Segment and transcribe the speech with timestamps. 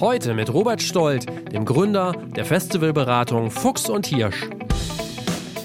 [0.00, 4.46] Heute mit Robert Stolt, dem Gründer der Festivalberatung Fuchs und Hirsch.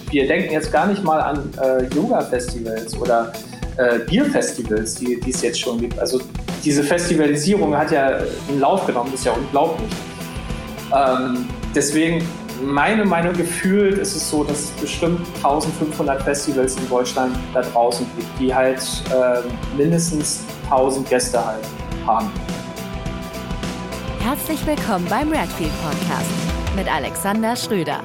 [0.09, 3.33] Wir denken jetzt gar nicht mal an äh, Yoga-Festivals oder
[3.75, 5.99] äh, Bierfestivals, die, es jetzt schon gibt.
[5.99, 6.21] Also
[6.63, 9.89] diese Festivalisierung hat ja einen Lauf genommen, das ist ja unglaublich.
[10.95, 11.45] Ähm,
[11.75, 12.25] deswegen
[12.63, 18.05] meine Meinung gefühlt ist es so, dass es bestimmt 1500 Festivals in Deutschland da draußen
[18.15, 18.79] gibt, die halt
[19.09, 19.41] äh,
[19.77, 21.65] mindestens 1000 Gäste halt
[22.07, 22.31] haben.
[24.33, 26.31] Herzlich willkommen beim Redfield Podcast
[26.77, 28.01] mit Alexander Schröder.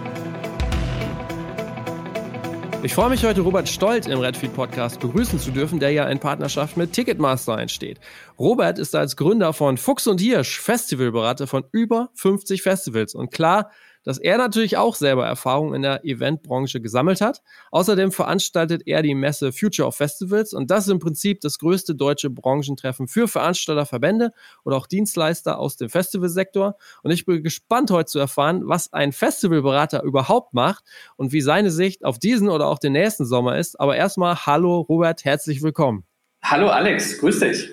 [2.82, 6.18] Ich freue mich heute, Robert Stolt im Redfield Podcast begrüßen zu dürfen, der ja in
[6.18, 8.00] Partnerschaft mit Ticketmaster entsteht.
[8.40, 13.14] Robert ist als Gründer von Fuchs und Hirsch Festivalberater von über 50 Festivals.
[13.14, 13.70] Und klar,
[14.06, 17.42] dass er natürlich auch selber Erfahrung in der Eventbranche gesammelt hat.
[17.72, 21.96] Außerdem veranstaltet er die Messe Future of Festivals und das ist im Prinzip das größte
[21.96, 24.30] deutsche Branchentreffen für Veranstalter, Verbände
[24.64, 26.76] oder auch Dienstleister aus dem Festivalsektor.
[27.02, 30.84] Und ich bin gespannt heute zu erfahren, was ein Festivalberater überhaupt macht
[31.16, 33.80] und wie seine Sicht auf diesen oder auch den nächsten Sommer ist.
[33.80, 36.04] Aber erstmal, hallo Robert, herzlich willkommen.
[36.44, 37.70] Hallo Alex, grüß dich.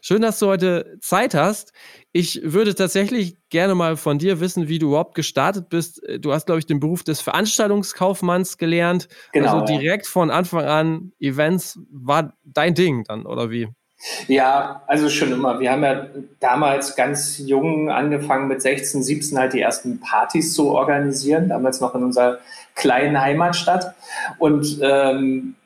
[0.00, 1.72] Schön, dass du heute Zeit hast.
[2.12, 6.00] Ich würde tatsächlich gerne mal von dir wissen, wie du überhaupt gestartet bist.
[6.20, 9.08] Du hast, glaube ich, den Beruf des Veranstaltungskaufmanns gelernt.
[9.32, 9.60] Genau.
[9.60, 10.10] Also direkt ja.
[10.10, 13.68] von Anfang an Events war dein Ding dann, oder wie?
[14.28, 15.58] Ja, also schon immer.
[15.58, 16.06] Wir haben ja
[16.38, 21.94] damals ganz jung angefangen mit 16, 17 halt die ersten Partys zu organisieren, damals noch
[21.96, 22.38] in unserer
[22.76, 23.94] kleinen Heimatstadt.
[24.38, 25.56] Und ähm,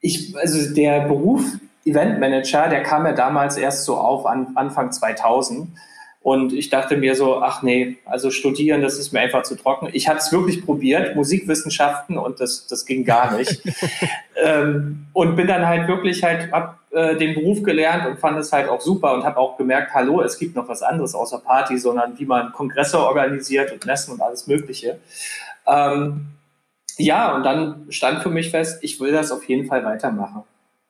[0.00, 1.44] ich, also der Beruf
[1.86, 5.68] Eventmanager, der kam ja damals erst so auf an, Anfang 2000.
[6.20, 9.88] Und ich dachte mir so, ach nee, also studieren, das ist mir einfach zu trocken.
[9.92, 13.62] Ich habe es wirklich probiert, Musikwissenschaften, und das, das ging gar nicht.
[14.44, 18.52] ähm, und bin dann halt wirklich halt, hab äh, den Beruf gelernt und fand es
[18.52, 21.78] halt auch super und habe auch gemerkt, hallo, es gibt noch was anderes außer Party,
[21.78, 24.98] sondern wie man Kongresse organisiert und Messen und alles Mögliche.
[25.64, 26.26] Ähm,
[26.98, 30.42] ja, und dann stand für mich fest, ich will das auf jeden Fall weitermachen.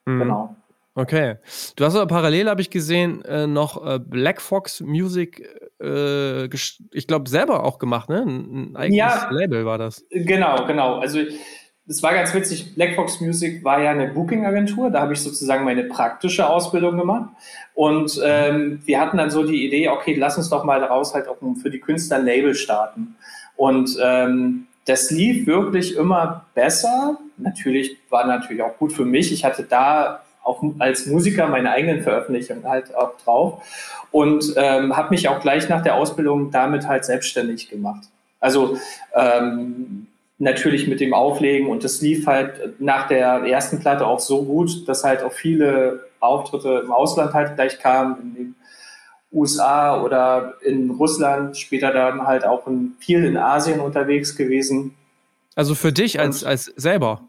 [0.06, 0.18] Mhm.
[0.20, 0.56] Genau.
[0.96, 1.36] Okay.
[1.76, 5.46] Du hast aber parallel, habe ich gesehen, äh, noch äh, Black Fox Music,
[5.78, 8.22] äh, ich glaube, selber auch gemacht, ne?
[8.22, 10.02] Ein, ein eigenes ja, Label war das.
[10.10, 10.98] Genau, genau.
[10.98, 11.18] Also,
[11.84, 12.74] das war ganz witzig.
[12.74, 14.90] Black Fox Music war ja eine Booking-Agentur.
[14.90, 17.28] Da habe ich sozusagen meine praktische Ausbildung gemacht.
[17.74, 21.28] Und ähm, wir hatten dann so die Idee, okay, lass uns doch mal daraus halt
[21.28, 23.16] auch für die Künstler ein Label starten.
[23.54, 27.18] Und ähm, das lief wirklich immer besser.
[27.36, 29.30] Natürlich war natürlich auch gut für mich.
[29.30, 33.62] Ich hatte da auch als Musiker meine eigenen Veröffentlichungen halt auch drauf
[34.10, 38.04] und ähm, habe mich auch gleich nach der Ausbildung damit halt selbstständig gemacht.
[38.40, 38.78] Also
[39.14, 40.06] ähm,
[40.38, 44.88] natürlich mit dem Auflegen und das lief halt nach der ersten Platte auch so gut,
[44.88, 48.54] dass halt auch viele Auftritte im Ausland halt gleich kamen, in den
[49.32, 54.94] USA oder in Russland, später dann halt auch in, viel in Asien unterwegs gewesen.
[55.54, 57.22] Also für dich als, als selber?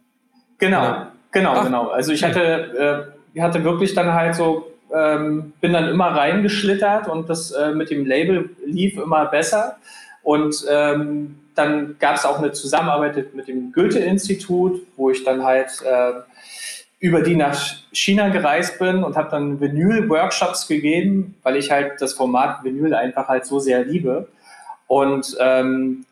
[0.57, 1.11] Genau, ja.
[1.31, 1.87] Genau, Ach, genau.
[1.89, 7.29] Also ich hatte, äh, hatte wirklich dann halt so, ähm, bin dann immer reingeschlittert und
[7.29, 9.77] das äh, mit dem Label lief immer besser.
[10.23, 15.69] Und ähm, dann gab es auch eine Zusammenarbeit mit dem Goethe-Institut, wo ich dann halt
[15.83, 16.13] äh,
[16.99, 17.57] über die nach
[17.91, 23.27] China gereist bin und habe dann Vinyl-Workshops gegeben, weil ich halt das Format Vinyl einfach
[23.27, 24.27] halt so sehr liebe.
[24.87, 26.05] Und ähm,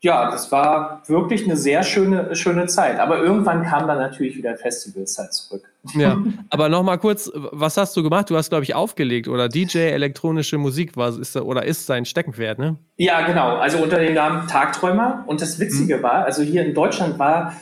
[0.00, 3.00] ja, das war wirklich eine sehr schöne, schöne Zeit.
[3.00, 5.64] Aber irgendwann kam dann natürlich wieder Festivalzeit zurück.
[5.94, 6.16] Ja,
[6.50, 8.30] aber nochmal kurz, was hast du gemacht?
[8.30, 12.60] Du hast, glaube ich, aufgelegt oder DJ, elektronische Musik war, ist, oder ist sein Steckenpferd,
[12.60, 12.76] ne?
[12.96, 13.56] Ja, genau.
[13.56, 15.24] Also unter dem Namen Tagträumer.
[15.26, 16.02] Und das Witzige hm.
[16.04, 17.54] war, also hier in Deutschland war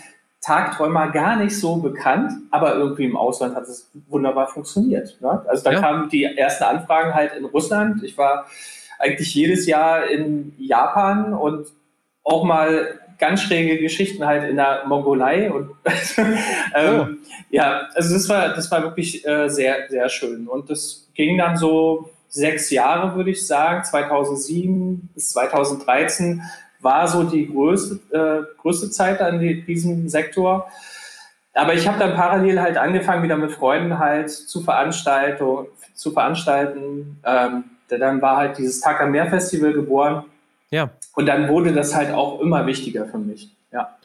[0.43, 5.17] Tagträumer gar nicht so bekannt, aber irgendwie im Ausland hat es wunderbar funktioniert.
[5.21, 5.43] Ne?
[5.49, 5.81] Also da ja.
[5.81, 8.05] kamen die ersten Anfragen halt in Russland.
[8.05, 8.47] Ich war
[8.99, 11.67] eigentlich jedes Jahr in Japan und
[12.27, 15.71] auch mal ganz schräge Geschichten halt in der Mongolei und
[16.75, 17.29] ähm, oh.
[17.51, 20.49] ja, also das war das war wirklich äh, sehr sehr schön.
[20.49, 26.43] Und das ging dann so sechs Jahre würde ich sagen 2007 bis 2013
[26.81, 30.69] war so die größte äh, größte Zeit an die, diesem Sektor.
[31.55, 37.19] Aber ich habe dann parallel halt angefangen wieder mit Freunden halt zu Veranstaltungen zu veranstalten.
[37.25, 40.25] Ähm, dann war halt dieses Takamer Festival geboren
[40.71, 40.91] ja.
[41.15, 43.51] Und dann wurde das halt auch immer wichtiger für mich.
[43.73, 43.97] Ja.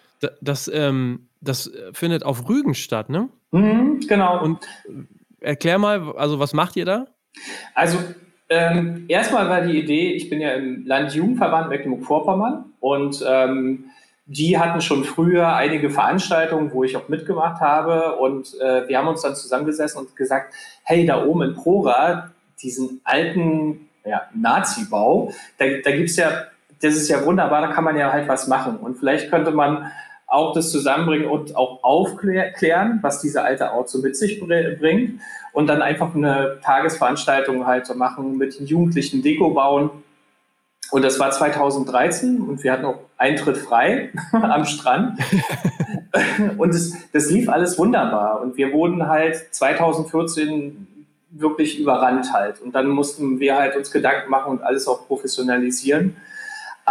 [0.41, 3.29] Das, ähm, das findet auf Rügen statt, ne?
[3.51, 4.43] Mhm, genau.
[4.43, 7.07] Und äh, erklär mal, also was macht ihr da?
[7.73, 7.97] Also
[8.49, 13.85] ähm, erstmal war die Idee, ich bin ja im Landjugendverband Mecklenburg-Vorpommern und ähm,
[14.25, 19.07] die hatten schon früher einige Veranstaltungen, wo ich auch mitgemacht habe und äh, wir haben
[19.07, 20.53] uns dann zusammengesessen und gesagt,
[20.83, 22.31] hey, da oben in Prora,
[22.61, 25.33] diesen alten ja, Nazi-Bau.
[25.57, 26.45] Da, da gibt es ja,
[26.81, 28.77] das ist ja wunderbar, da kann man ja halt was machen.
[28.77, 29.91] Und vielleicht könnte man
[30.27, 35.19] auch das zusammenbringen und auch aufklären, was diese alte Ort so mit sich bringt.
[35.53, 39.89] Und dann einfach eine Tagesveranstaltung halt machen mit Jugendlichen Deko bauen.
[40.91, 45.19] Und das war 2013 und wir hatten auch Eintritt frei am Strand.
[46.57, 48.41] und das, das lief alles wunderbar.
[48.41, 50.87] Und wir wurden halt 2014
[51.31, 52.61] wirklich überrannt halt.
[52.61, 56.17] Und dann mussten wir halt uns Gedanken machen und alles auch professionalisieren.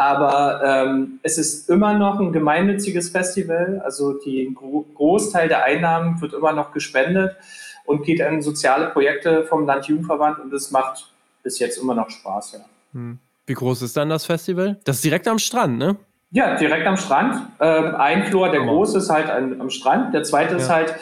[0.01, 3.83] Aber ähm, es ist immer noch ein gemeinnütziges Festival.
[3.85, 7.37] Also die Gro Großteil der Einnahmen wird immer noch gespendet
[7.85, 11.13] und geht an soziale Projekte vom Landjugendverband und es macht
[11.43, 12.61] bis jetzt immer noch Spaß, ja.
[12.95, 13.19] Hm.
[13.45, 14.79] Wie groß ist dann das Festival?
[14.85, 15.97] Das ist direkt am Strand, ne?
[16.31, 17.35] Ja, direkt am Strand.
[17.61, 18.69] Ähm, ein Flur, der oh.
[18.69, 20.61] große ist halt an, am Strand, der zweite ja.
[20.61, 20.95] ist halt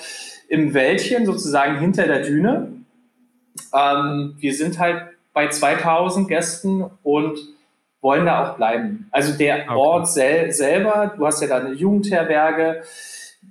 [0.48, 2.72] im Wäldchen, sozusagen hinter der Düne.
[3.72, 5.02] Ähm, wir sind halt
[5.32, 7.38] bei 2000 Gästen und
[8.00, 9.08] wollen da auch bleiben.
[9.10, 9.74] Also der okay.
[9.74, 12.82] Ort sel selber, du hast ja da eine Jugendherberge,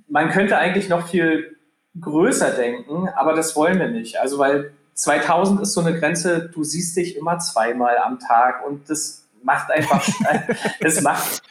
[0.08, 1.56] man könnte eigentlich noch viel
[2.00, 4.18] größer denken, aber das wollen wir nicht.
[4.18, 8.88] Also weil 2000 ist so eine Grenze, du siehst dich immer zweimal am Tag und
[8.90, 10.06] das macht einfach,
[10.80, 11.42] das macht,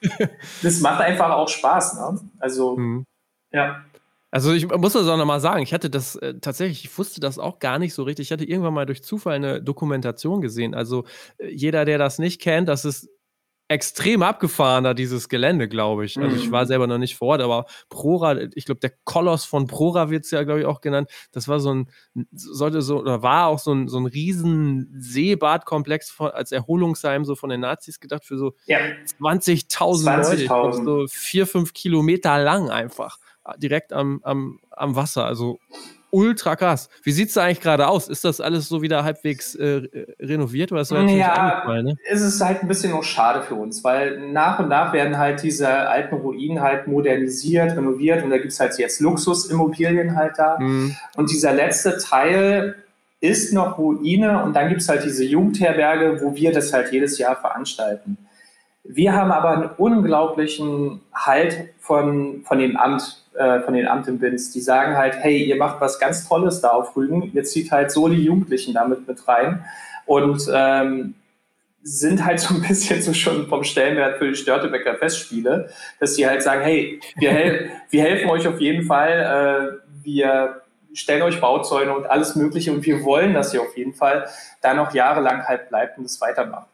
[0.64, 1.96] das macht einfach auch Spaß.
[1.96, 2.20] Ne?
[2.40, 3.06] Also, mhm.
[3.52, 3.84] ja.
[4.38, 7.40] Also ich muss das auch nochmal sagen, ich hatte das äh, tatsächlich, ich wusste das
[7.40, 8.28] auch gar nicht so richtig.
[8.28, 10.76] Ich hatte irgendwann mal durch Zufall eine Dokumentation gesehen.
[10.76, 11.06] Also
[11.40, 13.10] äh, jeder, der das nicht kennt, das ist
[13.68, 16.20] extrem abgefahrener, dieses Gelände, glaube ich.
[16.20, 16.68] Also ich war mhm.
[16.68, 20.30] selber noch nicht vor Ort, aber Prora, ich glaube, der Koloss von Prora wird es
[20.30, 21.10] ja, glaube ich, auch genannt.
[21.32, 21.90] Das war so ein,
[22.32, 27.50] sollte so, oder war auch so ein, so ein riesen Seebadkomplex als Erholungsheim so von
[27.50, 28.78] den Nazis gedacht für so ja.
[29.20, 30.84] 20.000 20 Leute.
[30.86, 33.18] so vier, fünf Kilometer lang einfach.
[33.58, 35.26] Direkt am, am, am Wasser.
[35.26, 35.60] Also
[36.12, 36.90] ultra krass.
[37.04, 38.08] Wie sieht es eigentlich gerade aus?
[38.08, 39.82] Ist das alles so wieder halbwegs äh,
[40.20, 41.98] renoviert oder ist das ja, ne?
[42.10, 45.44] es ist halt ein bisschen noch schade für uns, weil nach und nach werden halt
[45.44, 50.58] diese alten Ruinen halt modernisiert, renoviert und da gibt es halt jetzt Luxusimmobilien halt da.
[50.60, 50.96] Mhm.
[51.16, 52.76] Und dieser letzte Teil
[53.20, 57.18] ist noch Ruine und dann gibt es halt diese Jugendherberge, wo wir das halt jedes
[57.18, 58.18] Jahr veranstalten.
[58.90, 64.62] Wir haben aber einen unglaublichen Halt von, von dem Amt äh, von den Amtenbins, die
[64.62, 68.08] sagen halt, hey, ihr macht was ganz Tolles da auf Rügen, ihr zieht halt so
[68.08, 69.64] die Jugendlichen damit mit rein
[70.06, 71.14] und ähm,
[71.84, 75.70] sind halt so ein bisschen so schon vom Stellenwert für die Störtebecker Festspiele,
[76.00, 80.62] dass sie halt sagen, hey, wir, hel wir helfen euch auf jeden Fall, äh, wir
[80.94, 84.28] stellen euch Bauzäune und alles Mögliche und wir wollen, dass ihr auf jeden Fall
[84.62, 86.68] da noch jahrelang halt bleibt und es weitermacht.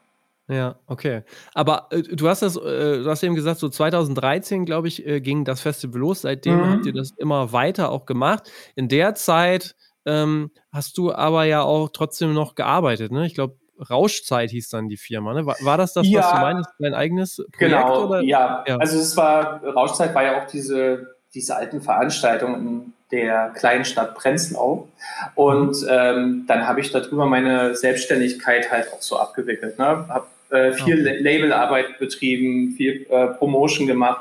[0.48, 1.22] Ja, okay.
[1.54, 5.20] Aber äh, du hast das, äh, du hast eben gesagt, so 2013, glaube ich, äh,
[5.20, 6.22] ging das Festival los.
[6.22, 6.70] Seitdem mhm.
[6.70, 8.50] habt ihr das immer weiter auch gemacht.
[8.74, 9.74] In der Zeit
[10.04, 13.26] ähm, hast du aber ja auch trotzdem noch gearbeitet, ne?
[13.26, 13.56] Ich glaube,
[13.90, 15.46] Rauschzeit hieß dann die Firma, ne?
[15.46, 17.58] War, war das das, ja, was du meinst, dein eigenes Projekt?
[17.58, 18.20] Genau, oder?
[18.20, 18.64] Ja.
[18.66, 18.76] ja.
[18.76, 24.88] Also es war, Rauschzeit war ja auch diese, diese alten Veranstaltungen der kleinen Stadt Prenzlau.
[25.34, 29.78] Und ähm, dann habe ich darüber meine Selbstständigkeit halt auch so abgewickelt.
[29.78, 29.84] Ne?
[30.08, 31.18] Habe äh, viel okay.
[31.20, 34.20] Labelarbeit betrieben, viel äh, Promotion gemacht.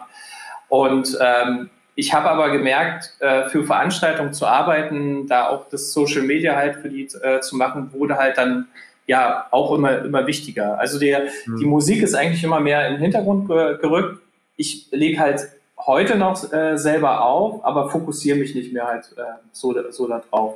[0.69, 6.21] Und ähm, ich habe aber gemerkt, äh, für Veranstaltungen zu arbeiten, da auch das Social
[6.21, 8.67] Media halt für die äh, zu machen, wurde halt dann
[9.07, 10.79] ja auch immer, immer wichtiger.
[10.79, 11.57] Also der, mhm.
[11.57, 14.19] die Musik ist eigentlich immer mehr in den Hintergrund gerückt.
[14.55, 15.49] Ich lege halt
[15.85, 19.21] heute noch äh, selber auf, aber fokussiere mich nicht mehr halt äh,
[19.51, 20.55] so, so darauf.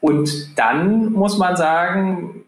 [0.00, 2.44] Und dann muss man sagen,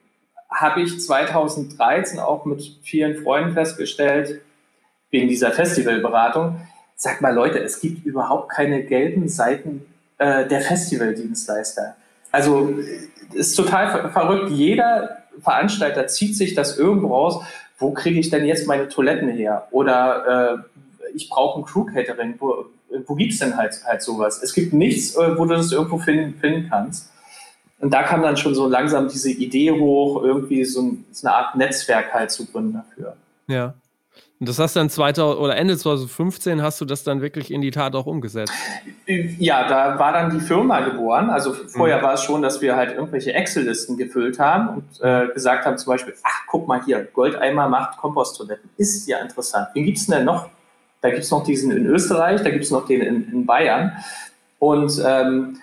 [0.51, 4.41] habe ich 2013 auch mit vielen Freunden festgestellt,
[5.11, 6.61] wegen dieser Festivalberatung,
[6.97, 9.87] sag mal Leute, es gibt überhaupt keine gelben Seiten
[10.19, 11.95] äh, der Festivaldienstleister.
[12.33, 12.75] Also
[13.33, 14.51] ist total ver verrückt.
[14.51, 17.45] Jeder Veranstalter zieht sich das irgendwo raus.
[17.79, 19.69] Wo kriege ich denn jetzt meine Toiletten her?
[19.71, 22.35] Oder äh, ich brauche ein Crew-Catering.
[22.39, 22.67] Wo,
[23.07, 24.43] wo gibt es denn halt, halt sowas?
[24.43, 27.11] Es gibt nichts, äh, wo du das irgendwo finden, finden kannst.
[27.81, 31.37] Und da kam dann schon so langsam diese Idee hoch, irgendwie so, ein, so eine
[31.37, 33.17] Art Netzwerk halt zu gründen dafür.
[33.47, 33.75] Ja.
[34.41, 37.71] Und das hast dann 2000 oder Ende 2015 hast du das dann wirklich in die
[37.71, 38.53] Tat auch umgesetzt?
[39.07, 41.31] Ja, da war dann die Firma geboren.
[41.31, 42.03] Also vorher mhm.
[42.03, 45.93] war es schon, dass wir halt irgendwelche Excel-Listen gefüllt haben und äh, gesagt haben zum
[45.93, 48.71] Beispiel, ach, guck mal hier, Goldeimer macht Komposttoiletten.
[48.77, 49.69] Ist ja interessant.
[49.75, 50.51] Wen gibt es denn noch?
[51.05, 53.93] Da gibt es noch diesen in Österreich, da gibt es noch den in, in Bayern.
[54.59, 55.59] Und ähm,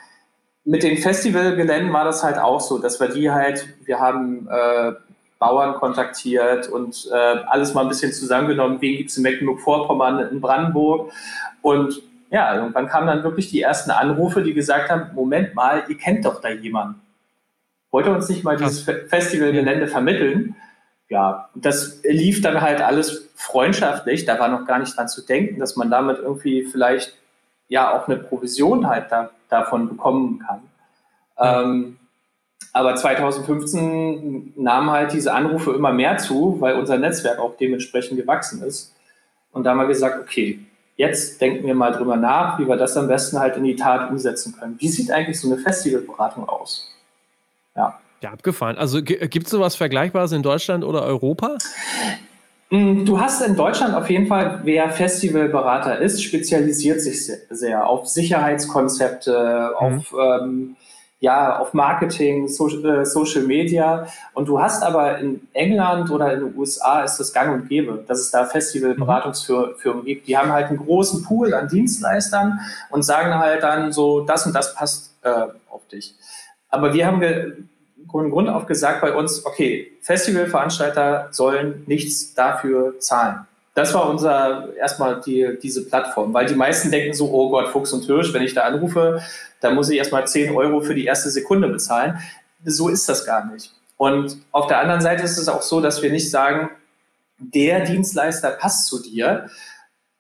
[0.66, 4.92] mit den Festivalgeländen war das halt auch so, dass wir die halt, wir haben äh,
[5.40, 10.42] Bauern kontaktiert und äh, alles mal ein bisschen zusammengenommen, wen gibt es in Mecklenburg-Vorpommern, in
[10.42, 11.12] Brandenburg
[11.64, 15.98] und ja, irgendwann kamen dann wirklich die ersten Anrufe, die gesagt haben, Moment mal, ihr
[15.98, 17.02] kennt doch da jemanden.
[17.90, 20.56] wollte uns nicht mal dieses Festivalgelände vermitteln.
[21.12, 24.24] Ja, das lief dann halt alles freundschaftlich.
[24.24, 27.18] Da war noch gar nicht dran zu denken, dass man damit irgendwie vielleicht
[27.68, 30.62] ja auch eine Provision halt da, davon bekommen kann.
[31.38, 31.98] Ähm,
[32.72, 38.64] aber 2015 nahmen halt diese Anrufe immer mehr zu, weil unser Netzwerk auch dementsprechend gewachsen
[38.64, 38.96] ist.
[39.52, 40.66] Und da haben wir gesagt, okay,
[40.96, 44.10] jetzt denken wir mal drüber nach, wie wir das am besten halt in die Tat
[44.10, 44.78] umsetzen können.
[44.80, 46.90] Wie sieht eigentlich so eine Festivalberatung aus?
[47.76, 48.00] Ja.
[48.22, 48.78] Ja, abgefahren.
[48.78, 51.58] Also gibt es sowas Vergleichbares in Deutschland oder Europa?
[52.70, 58.08] Mm, du hast in Deutschland auf jeden Fall, wer Festivalberater ist, spezialisiert sich sehr, auf
[58.08, 59.76] Sicherheitskonzepte, mhm.
[59.76, 60.76] auf ähm,
[61.22, 64.08] ja, auf Marketing, Social, äh, Social Media.
[64.34, 68.04] Und du hast aber in England oder in den USA ist das gang und gäbe,
[68.08, 70.28] dass es da Festivalberatungsfirmen gibt.
[70.28, 72.60] Die haben halt einen großen Pool an Dienstleistern
[72.90, 76.16] und sagen halt dann so, das und das passt äh, auf dich.
[76.70, 77.70] Aber wir haben
[78.12, 83.48] Grund auf gesagt bei uns, okay, Festivalveranstalter sollen nichts dafür zahlen.
[83.74, 87.94] Das war unser erstmal die, diese Plattform, weil die meisten denken so, oh Gott, Fuchs
[87.94, 89.22] und Hirsch, wenn ich da anrufe,
[89.62, 92.20] dann muss ich erstmal 10 Euro für die erste Sekunde bezahlen.
[92.66, 93.74] So ist das gar nicht.
[93.96, 96.70] Und auf der anderen Seite ist es auch so, dass wir nicht sagen,
[97.38, 99.50] der Dienstleister passt zu dir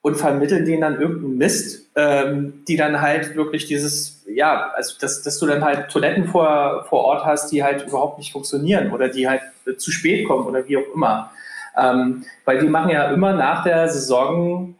[0.01, 5.21] und vermitteln denen dann irgendeinen Mist, ähm, die dann halt wirklich dieses, ja, also dass,
[5.21, 9.07] dass du dann halt Toiletten vor, vor Ort hast, die halt überhaupt nicht funktionieren oder
[9.07, 9.43] die halt
[9.77, 11.29] zu spät kommen oder wie auch immer.
[11.77, 14.73] Ähm, weil die machen ja immer nach der Saison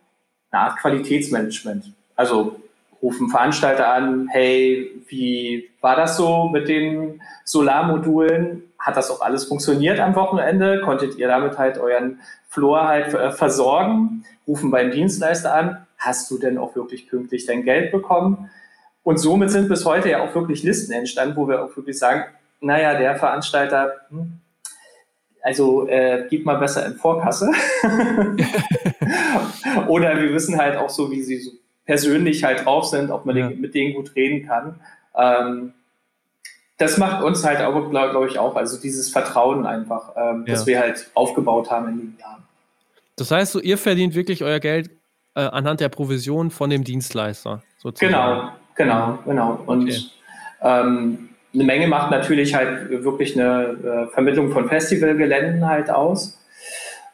[0.50, 1.94] eine Art Qualitätsmanagement.
[2.16, 2.56] Also
[3.04, 8.64] rufen Veranstalter an, hey, wie war das so mit den Solarmodulen?
[8.80, 10.82] Hat das auch alles funktioniert am Wochenende?
[10.82, 14.26] Konntet ihr damit halt euren Floor halt äh, versorgen?
[14.48, 18.50] Rufen beim Dienstleister an, hast du denn auch wirklich pünktlich dein Geld bekommen?
[19.04, 22.26] Und somit sind bis heute ja auch wirklich Listen entstanden, wo wir auch wirklich sagen,
[22.60, 24.40] naja, der Veranstalter, hm,
[25.42, 27.52] also äh, gib mal besser in Vorkasse.
[29.88, 31.52] Oder wir wissen halt auch so, wie sie so
[31.86, 33.50] persönlich halt drauf sind, ob man ja.
[33.50, 34.80] den, mit denen gut reden kann.
[35.16, 35.74] Ähm,
[36.78, 40.54] das macht uns halt aber, glaube glaub ich, auch, also dieses Vertrauen einfach, ähm, ja.
[40.54, 42.44] das wir halt aufgebaut haben in den Jahren.
[43.16, 44.90] Das heißt, so, ihr verdient wirklich euer Geld
[45.36, 48.14] äh, anhand der Provision von dem Dienstleister, sozusagen.
[48.14, 48.52] Genau,
[48.84, 49.60] genau, genau.
[49.66, 50.02] Und okay.
[50.62, 56.40] ähm, eine Menge macht natürlich halt wirklich eine äh, Vermittlung von Festivalgeländen halt aus.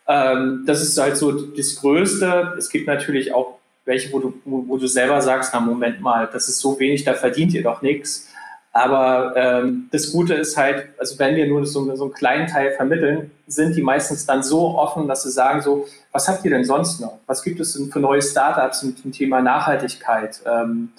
[0.07, 2.53] Ähm, das ist halt so das Größte.
[2.57, 6.49] Es gibt natürlich auch welche, wo du, wo, du selber sagst, na Moment mal, das
[6.49, 8.27] ist so wenig, da verdient ihr doch nichts.
[8.73, 12.73] Aber ähm, das Gute ist halt, also wenn wir nur so, so einen kleinen Teil
[12.73, 16.65] vermitteln, sind die meistens dann so offen, dass sie sagen so, was habt ihr denn
[16.65, 17.17] sonst noch?
[17.25, 20.41] Was gibt es denn für neue Startups mit dem Thema Nachhaltigkeit?
[20.45, 20.89] Ähm,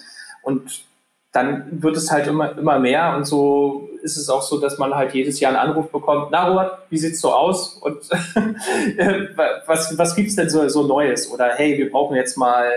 [0.49, 0.83] und
[1.31, 4.95] dann wird es halt immer, immer mehr und so ist es auch so, dass man
[4.95, 7.97] halt jedes Jahr einen Anruf bekommt, na Robert, wie sieht's so aus und
[9.67, 12.71] was, was gibt's denn so, so Neues oder hey, wir brauchen jetzt mal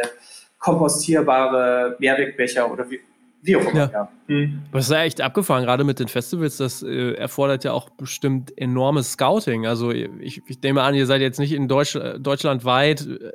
[0.59, 3.01] kompostierbare Mehrwegbecher oder wie,
[3.43, 3.75] wie auch immer.
[3.75, 3.91] Ja.
[3.93, 4.09] ja.
[4.29, 4.63] Hm.
[4.73, 6.57] Das ist ja echt abgefahren, gerade mit den Festivals.
[6.59, 9.67] Das äh, erfordert ja auch bestimmt enormes Scouting.
[9.67, 13.33] Also ich, ich nehme an, ihr seid jetzt nicht in Deutsch, deutschlandweit, äh,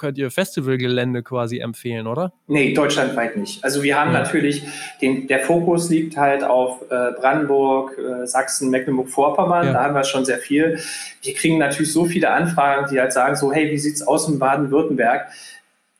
[0.00, 2.32] könnt ihr Festivalgelände quasi empfehlen, oder?
[2.48, 3.62] Nee, deutschlandweit nicht.
[3.62, 4.20] Also wir haben ja.
[4.20, 4.64] natürlich,
[5.00, 9.66] den, der Fokus liegt halt auf äh, Brandenburg, äh, Sachsen, Mecklenburg-Vorpommern.
[9.66, 9.72] Ja.
[9.74, 10.80] Da haben wir schon sehr viel.
[11.22, 14.40] Wir kriegen natürlich so viele Anfragen, die halt sagen so, hey, wie sieht's aus in
[14.40, 15.28] Baden-Württemberg?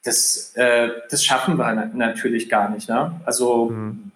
[0.04, 2.88] das, äh, das schaffen wir natürlich gar nicht.
[2.88, 3.20] Ne?
[3.24, 4.10] Also mhm.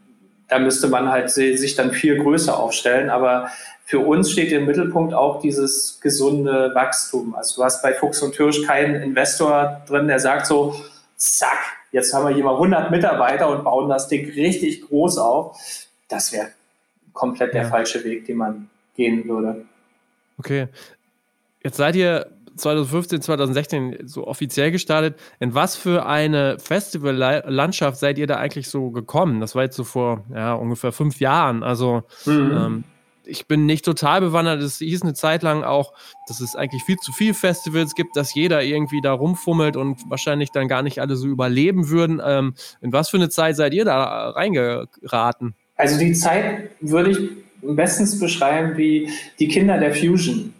[0.48, 3.10] da müsste man halt sich dann viel größer aufstellen.
[3.10, 3.50] Aber
[3.84, 7.34] für uns steht im Mittelpunkt auch dieses gesunde Wachstum.
[7.34, 10.74] Also du hast bei Fuchs und Hirsch keinen Investor drin, der sagt so,
[11.16, 11.58] zack,
[11.92, 15.58] jetzt haben wir hier mal 100 Mitarbeiter und bauen das Ding richtig groß auf.
[16.08, 16.48] Das wäre
[17.12, 19.66] komplett der falsche Weg, den man gehen würde.
[20.38, 20.68] Okay.
[21.62, 25.18] Jetzt seid ihr 2015, 2016 so offiziell gestartet.
[25.40, 29.40] In was für eine Festivallandschaft seid ihr da eigentlich so gekommen?
[29.40, 31.62] Das war jetzt so vor ja, ungefähr fünf Jahren.
[31.62, 32.32] Also mhm.
[32.56, 32.84] ähm,
[33.26, 34.60] ich bin nicht total bewandert.
[34.62, 35.92] Es hieß eine Zeit lang auch,
[36.28, 40.50] dass es eigentlich viel zu viele Festivals gibt, dass jeder irgendwie da rumfummelt und wahrscheinlich
[40.50, 42.20] dann gar nicht alle so überleben würden.
[42.24, 45.54] Ähm, in was für eine Zeit seid ihr da reingeraten?
[45.76, 47.18] Also die Zeit würde ich
[47.62, 50.52] bestens beschreiben wie die Kinder der Fusion.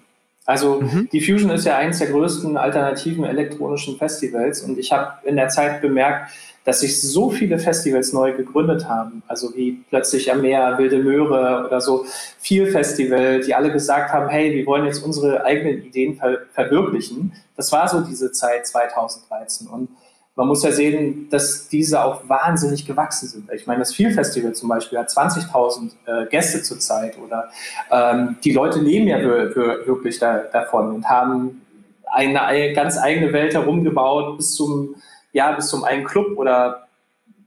[0.47, 1.09] Also mhm.
[1.13, 5.49] die Fusion ist ja eines der größten alternativen elektronischen Festivals und ich habe in der
[5.49, 6.31] Zeit bemerkt,
[6.65, 11.67] dass sich so viele Festivals neu gegründet haben, also wie plötzlich am Meer, Wilde Möhre
[11.67, 12.07] oder so,
[12.39, 17.33] viel Festival, die alle gesagt haben, hey, wir wollen jetzt unsere eigenen Ideen ver verwirklichen.
[17.57, 19.89] Das war so diese Zeit 2013 und
[20.37, 23.53] man muss ja sehen, dass diese auch wahnsinnig gewachsen sind.
[23.53, 27.51] Ich meine, das Feel Festival zum Beispiel hat 20.000 äh, Gäste zurzeit oder
[27.91, 31.63] ähm, die Leute leben ja wirklich da, davon und haben
[32.11, 34.97] eine, ganz eigene Welt herumgebaut bis zum,
[35.35, 36.87] ja, bis zum einen Club oder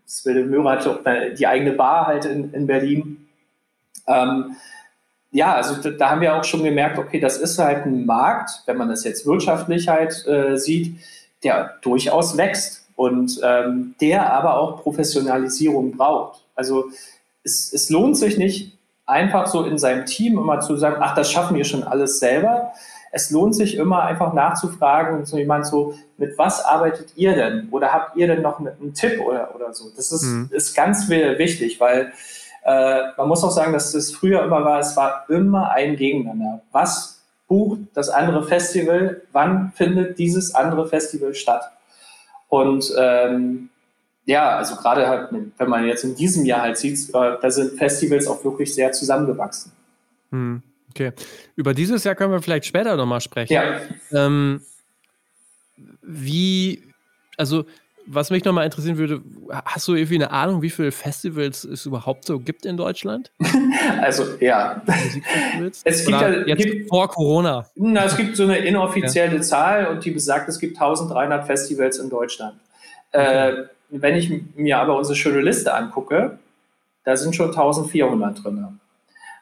[0.05, 3.27] das Wilde Möhre hatte die eigene Bar halt in, in Berlin.
[4.07, 4.55] Ähm,
[5.31, 8.61] ja, also da, da, haben wir auch schon gemerkt, okay, das ist halt ein Markt,
[8.65, 10.97] wenn man das jetzt wirtschaftlich halt äh, sieht,
[11.43, 16.41] der durchaus wächst und ähm, der aber auch Professionalisierung braucht.
[16.55, 16.85] Also
[17.43, 21.31] es, es lohnt sich nicht, einfach so in seinem Team immer zu sagen, ach, das
[21.31, 22.73] schaffen wir schon alles selber.
[23.17, 27.67] Es lohnt sich immer einfach nachzufragen, so jemand so, mit was arbeitet ihr denn?
[27.71, 29.85] Oder habt ihr denn noch einen Tipp oder, oder so?
[29.95, 30.49] Das ist, mhm.
[30.51, 32.13] ist ganz wichtig, weil
[32.63, 36.61] äh, man muss auch sagen, dass das früher immer war, es war immer ein Gegeneinander.
[36.71, 39.23] Was bucht das andere Festival?
[39.31, 41.71] Wann findet dieses andere Festival statt?
[42.49, 43.69] Und ähm,
[44.25, 47.79] ja, also gerade halt, wenn man jetzt in diesem Jahr halt sieht, äh, da sind
[47.79, 49.71] Festivals auch wirklich sehr zusammengewachsen.
[50.29, 50.61] Hm,
[50.99, 51.11] okay.
[51.55, 53.53] Über dieses Jahr können wir vielleicht später nochmal sprechen.
[53.53, 53.81] Ja.
[54.11, 54.61] Ähm,
[56.01, 56.83] wie,
[57.37, 57.65] also
[58.07, 59.21] was mich nochmal interessieren würde,
[59.65, 63.31] hast du irgendwie eine Ahnung, wie viele Festivals es überhaupt so gibt in Deutschland?
[64.01, 64.81] also, ja.
[65.83, 67.67] Es gibt ja, jetzt gibt, vor Corona.
[67.75, 69.41] Na, es gibt so eine inoffizielle ja.
[69.41, 72.55] Zahl und die besagt, es gibt 1300 Festivals in Deutschland.
[73.11, 73.61] Äh, okay.
[73.61, 76.39] Äh, wenn ich mir aber unsere schöne Liste angucke,
[77.03, 78.79] da sind schon 1400 drin.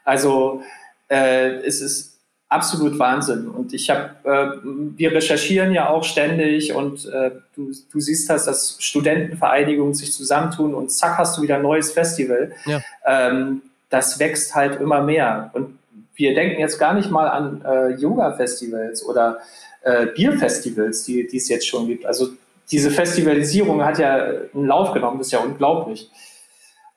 [0.03, 0.61] Also,
[1.09, 2.15] äh, es ist
[2.49, 3.47] absolut Wahnsinn.
[3.47, 8.45] Und ich habe, äh, wir recherchieren ja auch ständig und äh, du, du siehst das,
[8.45, 12.51] dass Studentenvereinigungen sich zusammentun und zack hast du wieder ein neues Festival.
[12.65, 12.81] Ja.
[13.05, 15.51] Ähm, das wächst halt immer mehr.
[15.53, 15.77] Und
[16.15, 19.39] wir denken jetzt gar nicht mal an äh, Yoga-Festivals oder
[19.81, 22.05] äh, Bierfestivals, die, die es jetzt schon gibt.
[22.05, 22.29] Also
[22.71, 26.09] diese Festivalisierung hat ja einen Lauf genommen, das ist ja unglaublich.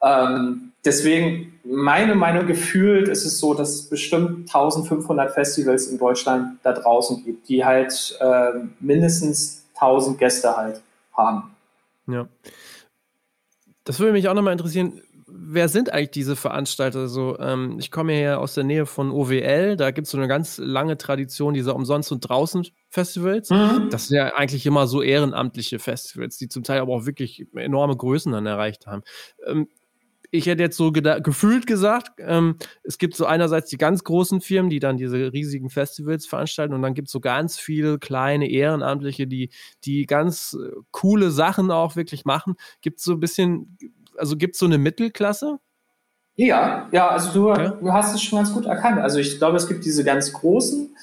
[0.03, 6.59] Ähm, deswegen, meine Meinung gefühlt ist es so, dass es bestimmt 1500 Festivals in Deutschland
[6.63, 10.81] da draußen gibt, die halt äh, mindestens 1000 Gäste halt
[11.13, 11.55] haben.
[12.07, 12.27] Ja.
[13.85, 15.03] Das würde mich auch nochmal interessieren.
[15.27, 17.07] Wer sind eigentlich diese Veranstalter?
[17.09, 20.27] So, ähm, ich komme ja aus der Nähe von OWL, da gibt es so eine
[20.27, 23.51] ganz lange Tradition dieser Umsonst- und Draußen-Festivals.
[23.51, 23.89] Mhm.
[23.91, 27.97] Das sind ja eigentlich immer so ehrenamtliche Festivals, die zum Teil aber auch wirklich enorme
[27.97, 29.03] Größen dann erreicht haben.
[29.47, 29.69] Ähm,
[30.31, 34.71] ich hätte jetzt so gefühlt gesagt, ähm, es gibt so einerseits die ganz großen Firmen,
[34.71, 39.27] die dann diese riesigen Festivals veranstalten und dann gibt es so ganz viele kleine Ehrenamtliche,
[39.27, 39.51] die,
[39.85, 42.57] die ganz äh, coole Sachen auch wirklich machen.
[42.83, 43.79] Gibt es so ein bisschen,
[44.17, 45.59] also gibt es so eine Mittelklasse?
[46.35, 47.71] Ja, ja, also du, ja?
[47.71, 49.01] du hast es schon ganz gut erkannt.
[49.01, 50.95] Also ich glaube, es gibt diese ganz großen,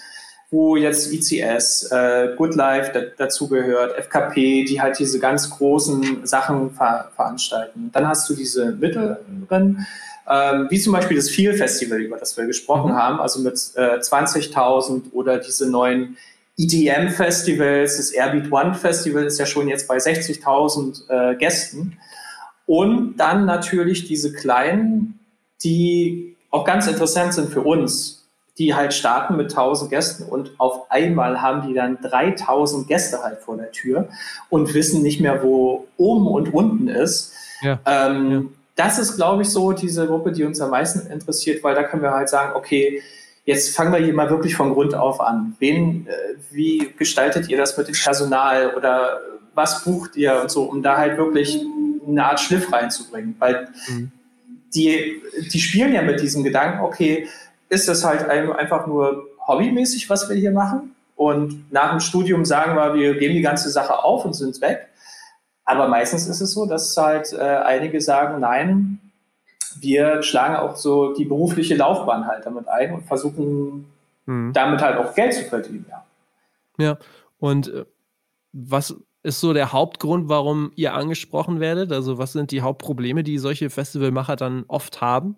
[0.51, 6.71] wo jetzt ICS, äh, Good Life da, dazugehört, FKP, die halt diese ganz großen Sachen
[6.71, 7.89] ver veranstalten.
[7.91, 9.85] Dann hast du diese mittleren,
[10.29, 12.95] ähm, wie zum Beispiel das Feel Festival, über das wir gesprochen mhm.
[12.95, 16.17] haben, also mit äh, 20.000 oder diese neuen
[16.57, 21.97] EDM-Festivals, das Airbeat One Festival ist ja schon jetzt bei 60.000 äh, Gästen.
[22.65, 25.19] Und dann natürlich diese kleinen,
[25.63, 28.14] die auch ganz interessant sind für uns,
[28.57, 33.39] die halt starten mit 1000 Gästen und auf einmal haben die dann 3000 Gäste halt
[33.39, 34.07] vor der Tür
[34.49, 37.33] und wissen nicht mehr, wo oben und unten ist.
[37.61, 37.79] Ja.
[37.85, 38.41] Ähm, ja.
[38.77, 42.01] Das ist, glaube ich, so diese Gruppe, die uns am meisten interessiert, weil da können
[42.01, 43.01] wir halt sagen, okay,
[43.45, 45.55] jetzt fangen wir hier mal wirklich von Grund auf an.
[45.59, 49.19] Wen, äh, wie gestaltet ihr das mit dem Personal oder
[49.53, 51.61] was bucht ihr und so, um da halt wirklich
[52.07, 54.11] eine Art Schliff reinzubringen, weil mhm.
[54.73, 55.21] die,
[55.53, 57.27] die spielen ja mit diesem Gedanken, okay,
[57.69, 60.95] ist das halt einfach nur hobbymäßig, was wir hier machen.
[61.15, 64.89] Und nach dem Studium sagen wir, wir geben die ganze Sache auf und sind weg.
[65.63, 68.99] Aber meistens ist es so, dass halt äh, einige sagen, nein,
[69.79, 73.85] wir schlagen auch so die berufliche Laufbahn halt damit ein und versuchen
[74.25, 74.53] mhm.
[74.53, 75.85] damit halt auch Geld zu verdienen.
[75.89, 76.05] Ja,
[76.77, 76.97] ja.
[77.39, 77.85] und äh,
[78.51, 81.91] was ist so der Hauptgrund, warum ihr angesprochen werdet?
[81.91, 85.37] Also was sind die Hauptprobleme, die solche Festivalmacher dann oft haben?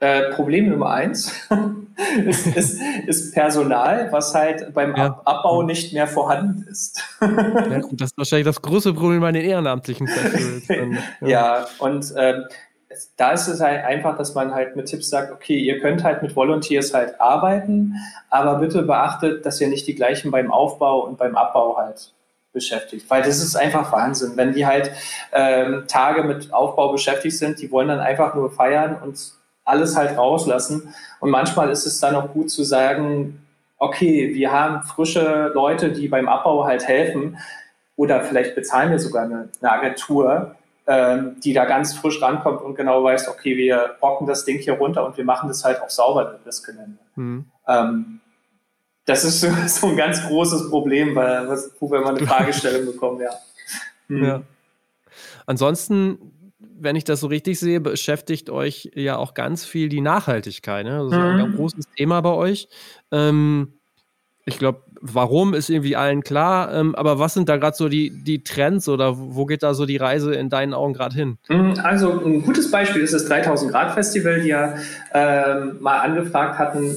[0.00, 1.46] Äh, Problem Nummer eins
[2.26, 5.20] ist, ist, ist, Personal, was halt beim ja.
[5.26, 7.02] Abbau nicht mehr vorhanden ist.
[7.20, 10.68] ja, das ist wahrscheinlich das große Problem bei den ehrenamtlichen Festivals.
[11.20, 11.28] ja.
[11.28, 12.44] ja, und ähm,
[13.18, 16.22] da ist es halt einfach, dass man halt mit Tipps sagt, okay, ihr könnt halt
[16.22, 17.94] mit Volunteers halt arbeiten,
[18.30, 22.12] aber bitte beachtet, dass ihr nicht die gleichen beim Aufbau und beim Abbau halt
[22.52, 23.08] beschäftigt.
[23.08, 24.32] Weil das ist einfach Wahnsinn.
[24.36, 24.90] Wenn die halt
[25.32, 29.39] ähm, Tage mit Aufbau beschäftigt sind, die wollen dann einfach nur feiern und
[29.70, 30.94] alles halt rauslassen.
[31.20, 33.46] Und manchmal ist es dann auch gut zu sagen,
[33.78, 37.38] okay, wir haben frische Leute, die beim Abbau halt helfen
[37.96, 40.54] oder vielleicht bezahlen wir sogar eine, eine Agentur,
[40.86, 44.74] ähm, die da ganz frisch rankommt und genau weiß, okay, wir rocken das Ding hier
[44.74, 46.98] runter und wir machen das halt auch sauber, das Gelände.
[47.16, 47.44] Mhm.
[47.68, 48.20] Ähm,
[49.06, 53.30] das ist so, so, ein ganz großes Problem, weil, wir mal eine Fragestellung bekommen, ja.
[54.08, 54.24] Mhm.
[54.24, 54.42] ja.
[55.46, 60.84] Ansonsten, wenn ich das so richtig sehe, beschäftigt euch ja auch ganz viel die Nachhaltigkeit.
[60.84, 60.98] Ne?
[60.98, 61.40] Das ist mhm.
[61.40, 62.68] ein großes Thema bei euch.
[63.10, 63.74] Ähm,
[64.46, 68.10] ich glaube, warum ist irgendwie allen klar, ähm, aber was sind da gerade so die,
[68.10, 71.38] die Trends oder wo geht da so die Reise in deinen Augen gerade hin?
[71.48, 74.74] Mhm, also ein gutes Beispiel ist das 3000 Grad Festival, die ja
[75.12, 76.94] ähm, mal angefragt hatten,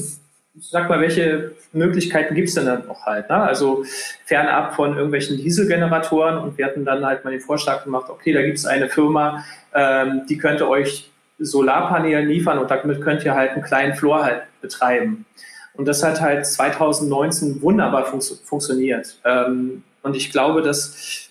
[0.60, 3.30] sag mal, welche Möglichkeiten gibt es denn dann noch halt?
[3.30, 3.36] Ne?
[3.36, 3.84] Also
[4.26, 8.42] fernab von irgendwelchen Dieselgeneratoren und wir hatten dann halt mal den Vorschlag gemacht, okay, da
[8.42, 13.52] gibt es eine Firma, ähm, die könnte euch Solarpaneele liefern und damit könnt ihr halt
[13.52, 15.26] einen kleinen Floor halt betreiben.
[15.74, 19.18] Und das hat halt 2019 wunderbar fun funktioniert.
[19.26, 21.30] Ähm, und ich glaube, dass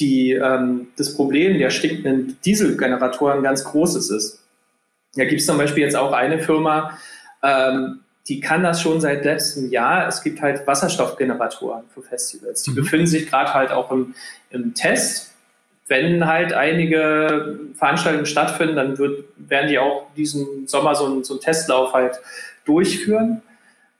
[0.00, 4.44] die, ähm, das Problem der stinkenden Dieselgeneratoren ganz großes ist.
[5.14, 6.98] Da gibt es zum Beispiel jetzt auch eine Firma,
[7.44, 10.08] ähm, die kann das schon seit letztem Jahr.
[10.08, 12.62] Es gibt halt Wasserstoffgeneratoren für Festivals.
[12.62, 12.76] Die mhm.
[12.76, 14.14] befinden sich gerade halt auch im,
[14.50, 15.32] im Test.
[15.88, 21.34] Wenn halt einige Veranstaltungen stattfinden, dann wird, werden die auch diesen Sommer so, einen, so
[21.34, 22.18] einen Testlauf halt
[22.64, 23.42] durchführen.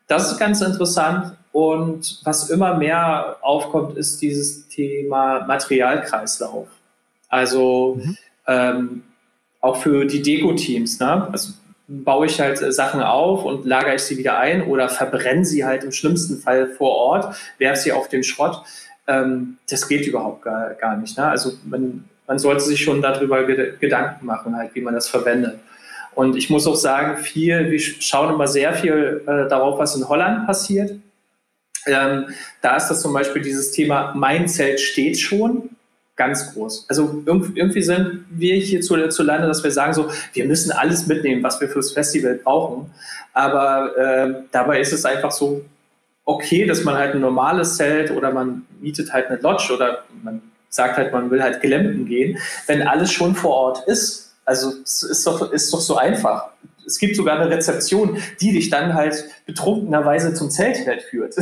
[0.07, 1.37] Das ist ganz interessant.
[1.53, 6.69] Und was immer mehr aufkommt, ist dieses Thema Materialkreislauf.
[7.29, 8.17] Also mhm.
[8.47, 9.03] ähm,
[9.61, 10.99] auch für die Deko-Teams.
[10.99, 11.29] Ne?
[11.31, 11.53] Also
[11.87, 15.85] baue ich halt Sachen auf und lagere ich sie wieder ein oder verbrenne sie halt
[15.85, 18.63] im schlimmsten Fall vor Ort, werfe sie auf den Schrott.
[19.07, 21.19] Ähm, das geht überhaupt gar, gar nicht.
[21.19, 21.27] Ne?
[21.27, 25.59] Also man, man sollte sich schon darüber Gedanken machen, halt, wie man das verwendet.
[26.15, 30.09] Und ich muss auch sagen, viel, wir schauen immer sehr viel äh, darauf, was in
[30.09, 30.93] Holland passiert.
[31.87, 32.27] Ähm,
[32.63, 35.71] da ist das zum Beispiel dieses Thema Mein Zelt steht schon
[36.17, 36.87] ganz groß.
[36.89, 41.07] Also irgendwie sind wir hier zu, zu Lande, dass wir sagen so, wir müssen alles
[41.07, 42.91] mitnehmen, was wir fürs Festival brauchen.
[43.33, 45.65] Aber äh, dabei ist es einfach so
[46.25, 50.41] okay, dass man halt ein normales Zelt oder man mietet halt eine Lodge oder man
[50.71, 55.03] sagt halt, man will halt Geländen gehen, wenn alles schon vor Ort ist also es
[55.03, 56.51] ist doch, ist doch so einfach.
[56.87, 61.35] Es gibt sogar eine Rezeption, die dich dann halt betrunkenerweise zum Zeltfeld führt.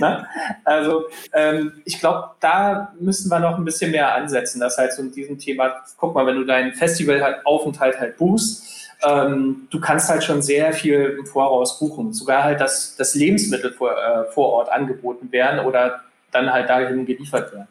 [0.64, 4.60] also ähm, ich glaube, da müssen wir noch ein bisschen mehr ansetzen.
[4.60, 8.64] Das halt so in diesem Thema, guck mal, wenn du deinen Festivalaufenthalt halt buchst,
[9.02, 12.12] ähm, du kannst halt schon sehr viel im Voraus buchen.
[12.12, 17.06] Sogar halt, dass, dass Lebensmittel vor, äh, vor Ort angeboten werden oder dann halt dahin
[17.06, 17.68] geliefert werden.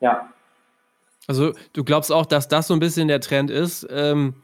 [0.00, 0.28] Ja.
[1.26, 4.34] Also du glaubst auch, dass das so ein bisschen der Trend ist, ähm,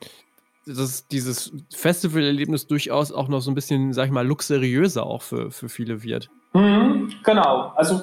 [0.67, 5.51] dass dieses Festivalerlebnis durchaus auch noch so ein bisschen, sag ich mal, luxuriöser auch für,
[5.51, 6.31] für viele wird.
[6.53, 7.73] Mhm, genau.
[7.77, 8.03] Also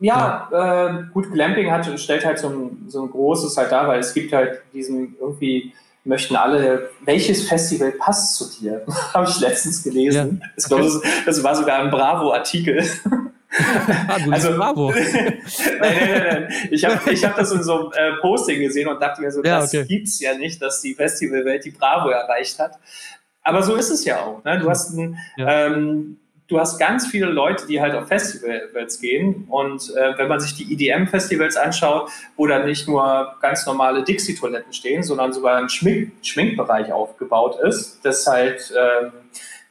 [0.00, 0.88] ja, ja.
[0.88, 4.12] Äh, gut, Glamping hat, stellt halt so ein, so ein großes halt da, weil es
[4.12, 5.72] gibt halt diesen irgendwie
[6.04, 8.84] möchten alle, welches Festival passt zu dir?
[9.14, 10.40] Habe ich letztens gelesen.
[10.42, 10.48] Ja.
[10.56, 12.84] Das, das war sogar ein Bravo-Artikel.
[14.08, 14.90] ah, also Bravo.
[14.92, 15.42] nein,
[15.80, 16.48] nein, nein, nein.
[16.70, 19.42] Ich habe ich hab das in so einem äh, Posting gesehen und dachte mir so,
[19.42, 19.84] ja, das okay.
[19.86, 22.78] gibt's ja nicht, dass die Festivalwelt die Bravo erreicht hat.
[23.42, 24.42] Aber so ist es ja auch.
[24.44, 24.58] Ne?
[24.58, 25.66] Du hast ein, ja.
[25.66, 29.46] ähm, du hast ganz viele Leute, die halt auf Festivals gehen.
[29.48, 34.72] Und äh, wenn man sich die EDM-Festivals anschaut, wo dann nicht nur ganz normale Dixie-Toiletten
[34.72, 39.12] stehen, sondern sogar ein Schmink Schminkbereich aufgebaut ist, das halt ähm,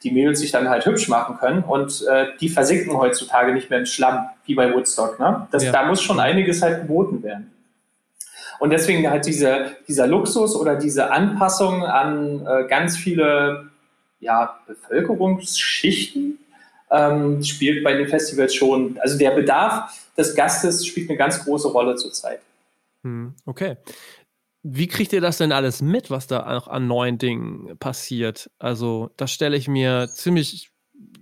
[0.04, 3.80] die Mädels sich dann halt hübsch machen können und äh, die versinken heutzutage nicht mehr
[3.80, 5.20] im Schlamm, wie bei Woodstock.
[5.20, 5.48] Ne?
[5.52, 5.72] Das, ja.
[5.72, 7.52] Da muss schon einiges halt geboten werden.
[8.60, 13.70] Und deswegen halt diese, dieser Luxus oder diese Anpassung an äh, ganz viele
[14.20, 16.40] ja, Bevölkerungsschichten
[16.92, 21.68] ähm, spielt bei den Festivals schon, also der Bedarf des Gastes spielt eine ganz große
[21.68, 22.40] Rolle zurzeit.
[23.04, 23.78] Hm, okay.
[24.64, 28.50] Wie kriegt ihr das denn alles mit, was da auch an neuen Dingen passiert?
[28.60, 30.72] Also, das stelle ich mir ziemlich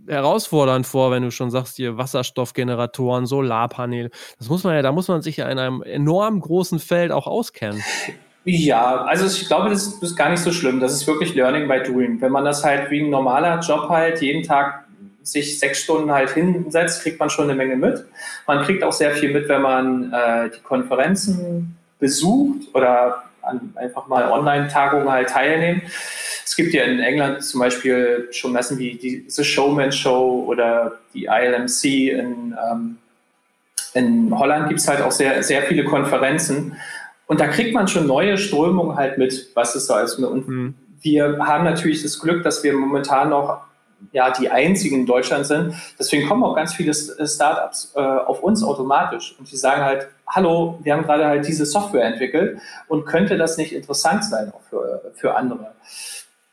[0.08, 4.10] herausfordernd vor, wenn du schon sagst, hier Wasserstoffgeneratoren, Solarpaneele.
[4.38, 7.28] Das muss man ja, da muss man sich ja in einem enorm großen Feld auch
[7.28, 7.82] auskennen.
[8.44, 10.80] Ja, also ich glaube, das ist gar nicht so schlimm.
[10.80, 12.22] Das ist wirklich Learning by Doing.
[12.22, 14.86] Wenn man das halt wie ein normaler Job halt jeden Tag
[15.24, 18.06] sich sechs Stunden halt hinsetzt, kriegt man schon eine Menge mit.
[18.48, 24.08] Man kriegt auch sehr viel mit, wenn man äh, die Konferenzen besucht oder an einfach
[24.08, 25.82] mal Online-Tagungen halt teilnehmen.
[26.46, 31.00] Es gibt ja in England zum Beispiel schon Messen wie die The Showman Show oder
[31.14, 31.84] die ILMC.
[32.12, 32.98] In, ähm,
[33.94, 36.78] in Holland gibt es halt auch sehr, sehr viele Konferenzen.
[37.28, 40.16] Und da kriegt man schon neue Strömungen halt mit, was es so ist.
[40.16, 40.76] Und mhm.
[41.02, 43.62] wir haben natürlich das Glück, dass wir momentan noch
[44.12, 45.76] ja die einzigen in Deutschland sind.
[46.00, 50.80] Deswegen kommen auch ganz viele Startups äh, auf uns automatisch und die sagen halt, hallo,
[50.84, 55.12] wir haben gerade halt diese Software entwickelt und könnte das nicht interessant sein auch für,
[55.16, 55.72] für andere.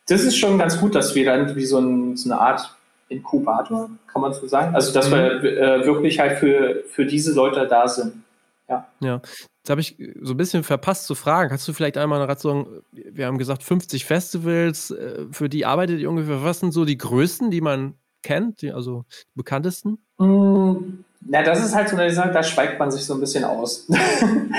[0.09, 2.75] Das ist schon ganz gut, dass wir dann wie so, ein, so eine Art
[3.09, 4.75] Inkubator, kann man so sagen.
[4.75, 5.15] Also dass mhm.
[5.15, 8.25] wir äh, wirklich halt für, für diese Leute da sind.
[8.69, 8.87] Ja.
[9.01, 9.21] ja.
[9.69, 11.51] Jetzt habe ich so ein bisschen verpasst zu fragen.
[11.51, 16.01] Kannst du vielleicht einmal eine sagen, wir haben gesagt 50 Festivals, äh, für die arbeitet
[16.01, 16.43] ihr ungefähr.
[16.43, 19.99] Was sind so die größten, die man kennt, die, also die bekanntesten?
[20.17, 23.45] Mm, na, das ist halt so eine Sache, da schweigt man sich so ein bisschen
[23.45, 23.87] aus.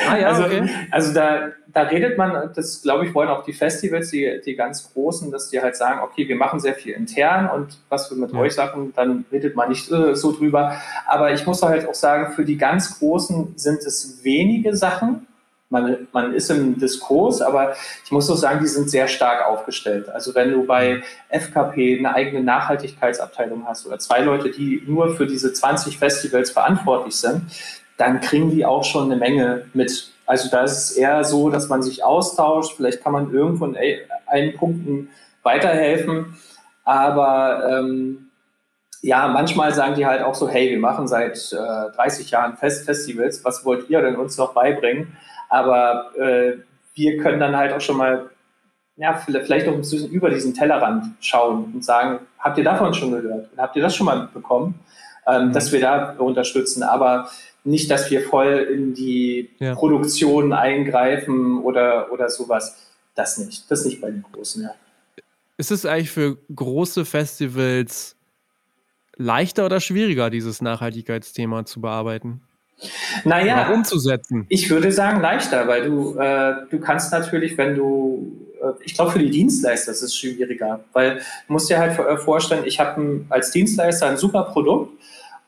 [0.07, 0.67] Ah, ja, also, okay.
[0.91, 4.91] also da, da redet man, das glaube ich, wollen auch die Festivals, die, die ganz
[4.91, 8.31] großen, dass die halt sagen, okay, wir machen sehr viel intern und was wir mit
[8.31, 8.39] ja.
[8.39, 10.75] euch sagen, dann redet man nicht äh, so drüber.
[11.05, 15.27] Aber ich muss halt auch sagen, für die ganz großen sind es wenige Sachen,
[15.69, 20.09] man, man ist im Diskurs, aber ich muss auch sagen, die sind sehr stark aufgestellt.
[20.09, 25.27] Also wenn du bei FKP eine eigene Nachhaltigkeitsabteilung hast oder zwei Leute, die nur für
[25.27, 27.43] diese 20 Festivals verantwortlich sind,
[27.97, 30.11] dann kriegen die auch schon eine Menge mit.
[30.25, 32.75] Also da ist es eher so, dass man sich austauscht.
[32.77, 33.77] Vielleicht kann man irgendwo in
[34.25, 35.09] einen Punkten
[35.43, 36.37] weiterhelfen.
[36.83, 38.29] Aber ähm,
[39.01, 42.85] ja, manchmal sagen die halt auch so, hey, wir machen seit äh, 30 Jahren Fest
[42.85, 45.15] Festivals, was wollt ihr denn uns noch beibringen?
[45.49, 46.57] Aber äh,
[46.93, 48.29] wir können dann halt auch schon mal,
[48.95, 53.11] ja, vielleicht auch ein bisschen über diesen Tellerrand schauen und sagen, habt ihr davon schon
[53.11, 53.49] gehört?
[53.57, 54.75] Habt ihr das schon mal mitbekommen?
[55.27, 55.53] Ähm, mhm.
[55.53, 57.29] Dass wir da unterstützen, aber
[57.63, 59.75] nicht, dass wir voll in die ja.
[59.75, 62.77] Produktion eingreifen oder, oder sowas.
[63.15, 63.69] Das nicht.
[63.69, 64.71] Das nicht bei den Großen, ja.
[65.57, 68.15] Ist es eigentlich für große Festivals
[69.17, 72.41] leichter oder schwieriger, dieses Nachhaltigkeitsthema zu bearbeiten?
[73.23, 74.45] Naja, umzusetzen.
[74.49, 79.11] Ich würde sagen leichter, weil du, äh, du kannst natürlich, wenn du, äh, ich glaube
[79.11, 83.25] für die Dienstleister ist es schwieriger, weil du musst dir halt äh, vorstellen, ich habe
[83.29, 84.93] als Dienstleister ein super Produkt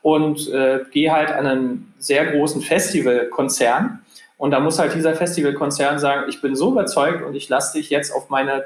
[0.02, 4.00] und äh, gehe halt an einen sehr großen Festivalkonzern
[4.36, 7.90] und da muss halt dieser Festivalkonzern sagen, ich bin so überzeugt und ich lasse dich
[7.90, 8.64] jetzt auf meine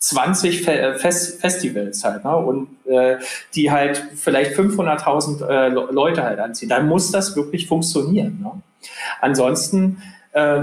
[0.00, 2.34] 20 Fe äh, Fest Festivals halt, ne?
[2.34, 3.18] und äh,
[3.54, 6.70] die halt vielleicht 500.000 äh, Leute halt anziehen.
[6.70, 8.40] Dann muss das wirklich funktionieren.
[8.42, 8.62] Ne?
[9.20, 10.62] Ansonsten äh,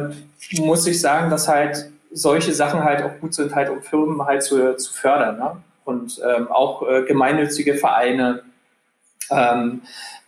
[0.60, 4.42] muss ich sagen, dass halt solche Sachen halt auch gut sind, halt um Firmen halt
[4.42, 5.38] zu, zu fördern.
[5.38, 5.52] Ne?
[5.86, 8.42] Und ähm, auch äh, gemeinnützige Vereine.
[9.30, 9.82] Ähm,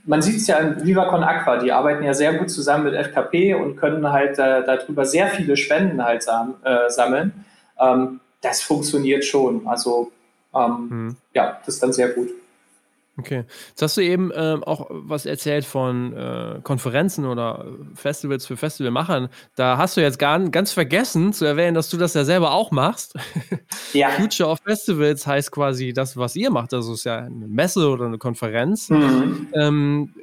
[0.06, 2.94] man sieht es ja in Viva Con Aqua, die arbeiten ja sehr gut zusammen mit
[2.94, 6.56] FKP und können halt äh, darüber sehr viele Spenden halt sam
[6.90, 7.46] sammeln.
[7.80, 9.68] Ähm, das funktioniert schon.
[9.68, 10.12] Also
[10.54, 11.16] ähm, mhm.
[11.34, 12.30] ja, das ist dann sehr gut.
[13.20, 13.44] Okay.
[13.70, 19.28] Jetzt hast du eben ähm, auch was erzählt von äh, Konferenzen oder Festivals für Festivalmachern.
[19.56, 22.72] Da hast du jetzt gar, ganz vergessen zu erwähnen, dass du das ja selber auch
[22.72, 23.16] machst.
[23.94, 24.10] Ja.
[24.12, 26.76] Future of Festivals heißt quasi das, was ihr macht.
[26.76, 28.90] Also es ist ja eine Messe oder eine Konferenz.
[28.90, 29.48] Mhm.
[29.54, 30.14] Ähm,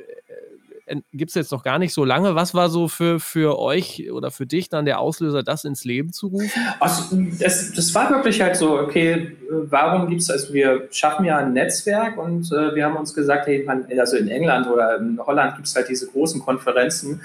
[1.13, 2.35] gibt es jetzt noch gar nicht so lange.
[2.35, 6.13] Was war so für, für euch oder für dich dann der Auslöser, das ins Leben
[6.13, 6.63] zu rufen?
[6.79, 11.39] Also, das, das war wirklich halt so, okay, warum gibt es, also wir schaffen ja
[11.39, 15.19] ein Netzwerk und äh, wir haben uns gesagt, hey, man, also in England oder in
[15.19, 17.21] Holland gibt es halt diese großen Konferenzen.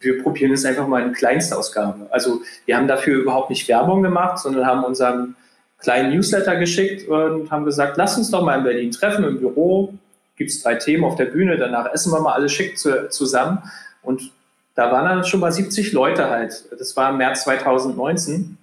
[0.00, 2.06] Wir probieren es einfach mal in Kleinstausgabe.
[2.10, 5.36] Also wir haben dafür überhaupt nicht Werbung gemacht, sondern haben unseren
[5.78, 9.94] kleinen Newsletter geschickt und haben gesagt, lass uns doch mal in Berlin treffen im Büro,
[10.40, 13.58] gibt es drei Themen auf der Bühne, danach essen wir mal alle schick zu, zusammen.
[14.00, 14.32] Und
[14.74, 16.64] da waren dann schon mal 70 Leute halt.
[16.78, 18.56] Das war im März 2019.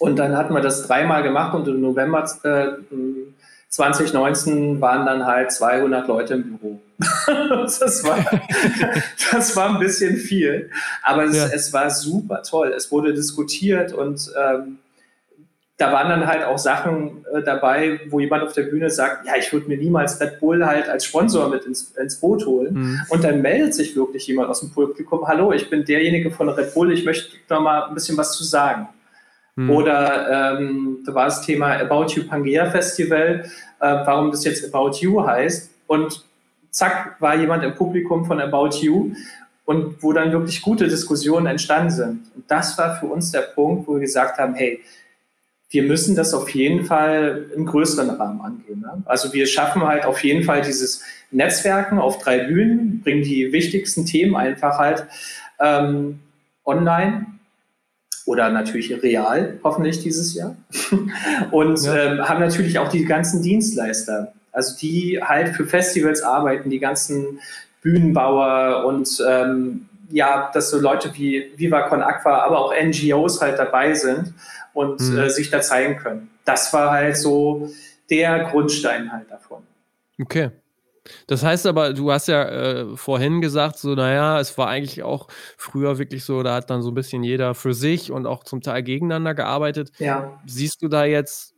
[0.00, 2.96] Und dann hatten wir das dreimal gemacht und im November äh,
[3.68, 6.80] 2019 waren dann halt 200 Leute im Büro.
[7.28, 8.18] das, war,
[9.30, 10.68] das war ein bisschen viel,
[11.04, 11.46] aber es, ja.
[11.46, 12.72] es war super toll.
[12.76, 14.78] Es wurde diskutiert und ähm,
[15.82, 19.32] da waren dann halt auch Sachen äh, dabei, wo jemand auf der Bühne sagt, ja,
[19.36, 22.74] ich würde mir niemals Red Bull halt als Sponsor mit ins, ins Boot holen.
[22.74, 23.00] Mhm.
[23.08, 26.72] Und dann meldet sich wirklich jemand aus dem Publikum, hallo, ich bin derjenige von Red
[26.72, 28.90] Bull, ich möchte da mal ein bisschen was zu sagen.
[29.56, 29.70] Mhm.
[29.70, 33.44] Oder ähm, da war das Thema About You Pangea Festival,
[33.80, 35.68] äh, warum das jetzt About You heißt.
[35.88, 36.24] Und
[36.70, 39.16] zack, war jemand im Publikum von About You
[39.64, 42.20] und wo dann wirklich gute Diskussionen entstanden sind.
[42.36, 44.80] Und das war für uns der Punkt, wo wir gesagt haben, hey,
[45.72, 48.80] wir müssen das auf jeden Fall im größeren Rahmen angehen.
[48.80, 49.02] Ne?
[49.06, 54.04] Also wir schaffen halt auf jeden Fall dieses Netzwerken auf drei Bühnen, bringen die wichtigsten
[54.04, 55.06] Themen einfach halt
[55.58, 56.20] ähm,
[56.66, 57.26] online
[58.26, 60.56] oder natürlich real, hoffentlich dieses Jahr.
[61.50, 61.96] Und ja.
[61.96, 67.40] ähm, haben natürlich auch die ganzen Dienstleister, also die halt für Festivals arbeiten, die ganzen
[67.80, 73.58] Bühnenbauer und ähm, ja, dass so Leute wie Viva Con Aqua, aber auch NGOs halt
[73.58, 74.34] dabei sind
[74.74, 75.18] und mhm.
[75.18, 76.30] äh, sich da zeigen können.
[76.44, 77.70] Das war halt so
[78.10, 79.62] der Grundstein halt davon.
[80.20, 80.50] Okay.
[81.26, 85.28] Das heißt aber, du hast ja äh, vorhin gesagt, so, naja, es war eigentlich auch
[85.56, 88.60] früher wirklich so, da hat dann so ein bisschen jeder für sich und auch zum
[88.60, 89.90] Teil gegeneinander gearbeitet.
[89.98, 90.40] Ja.
[90.46, 91.54] Siehst du da jetzt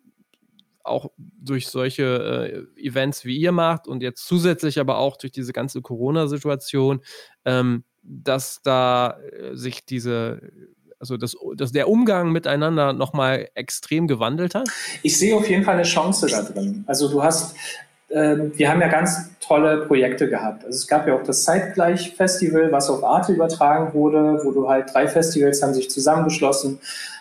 [0.83, 5.53] auch durch solche äh, Events, wie ihr macht und jetzt zusätzlich aber auch durch diese
[5.53, 7.01] ganze Corona-Situation,
[7.45, 10.41] ähm, dass da äh, sich diese
[11.05, 14.69] also dass, dass der Umgang miteinander nochmal extrem gewandelt hat?
[15.03, 16.85] Ich sehe auf jeden Fall eine Chance da drin.
[16.87, 17.55] Also du hast
[18.11, 20.65] ähm, wir haben ja ganz tolle Projekte gehabt.
[20.65, 24.95] Also es gab ja auch das Zeitgleich-Festival, was auf Arte übertragen wurde, wo du halt
[24.95, 26.79] drei Festivals haben sich zusammengeschlossen,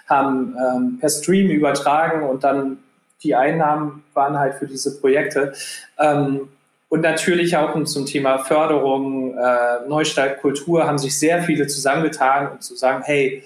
[0.07, 2.77] haben ähm, per Stream übertragen und dann
[3.23, 5.53] die Einnahmen waren halt für diese Projekte.
[5.97, 6.49] Ähm,
[6.89, 12.61] und natürlich auch zum Thema Förderung, äh, Neustart Kultur haben sich sehr viele zusammengetan, um
[12.61, 13.43] zu sagen, hey,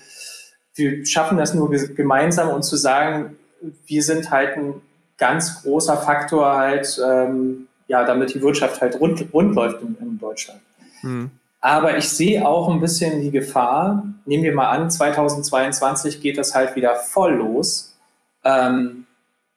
[0.77, 3.37] wir schaffen das nur gemeinsam und zu sagen,
[3.85, 4.81] wir sind halt ein
[5.17, 10.19] ganz großer Faktor halt, ähm, ja, damit die Wirtschaft halt rund, rund läuft in, in
[10.19, 10.61] Deutschland.
[11.01, 11.31] Mhm.
[11.59, 16.53] Aber ich sehe auch ein bisschen die Gefahr, nehmen wir mal an, 2022 geht das
[16.53, 17.95] halt wieder voll los.
[18.43, 19.05] Ähm,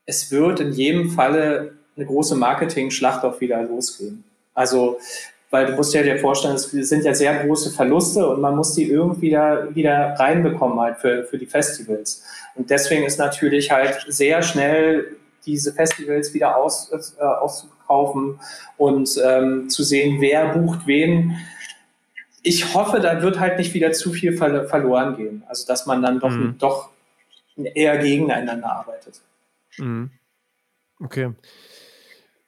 [0.06, 4.24] es wird in jedem Falle eine große Marketing-Schlacht auch wieder losgehen.
[4.54, 4.98] Also,
[5.50, 8.74] weil du musst ja dir vorstellen, es sind ja sehr große Verluste und man muss
[8.74, 12.22] die irgendwie da wieder reinbekommen halt für, für die Festivals.
[12.54, 18.38] Und deswegen ist natürlich halt sehr schnell diese Festivals wieder aus, äh, auszukaufen
[18.76, 21.36] und ähm, zu sehen, wer bucht wen.
[22.42, 25.42] Ich hoffe, da wird halt nicht wieder zu viel ver verloren gehen.
[25.48, 26.56] Also, dass man dann doch, mhm.
[26.58, 26.90] doch
[27.56, 29.20] eher gegeneinander arbeitet.
[29.78, 30.10] Mhm.
[31.00, 31.32] Okay.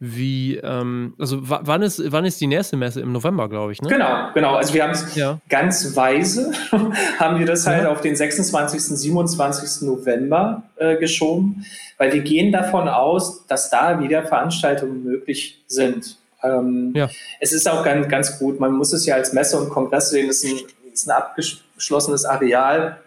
[0.05, 3.01] Wie, ähm, also wann ist, wann ist die nächste Messe?
[3.01, 3.89] Im November, glaube ich, ne?
[3.89, 4.57] Genau, genau.
[4.57, 5.39] Also wir haben es ja.
[5.49, 6.51] ganz weise,
[7.21, 7.89] haben wir das halt ja.
[7.89, 9.87] auf den 26., 27.
[9.87, 11.65] November äh, geschoben,
[11.99, 16.17] weil wir gehen davon aus, dass da wieder Veranstaltungen möglich sind.
[16.43, 17.09] Ähm, ja.
[17.39, 20.29] Es ist auch ganz, ganz gut, man muss es ja als Messe und Kongress sehen,
[20.29, 22.99] es ist ein, ist ein abgeschlossenes Areal,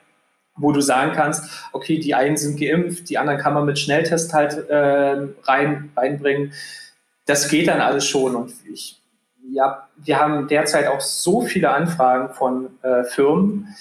[0.55, 4.33] wo du sagen kannst, okay, die einen sind geimpft, die anderen kann man mit Schnelltest
[4.33, 6.53] halt äh, rein, reinbringen
[7.25, 8.35] das geht dann alles schon.
[8.35, 9.01] Und ich,
[9.51, 13.75] ja, wir haben derzeit auch so viele Anfragen von äh, Firmen,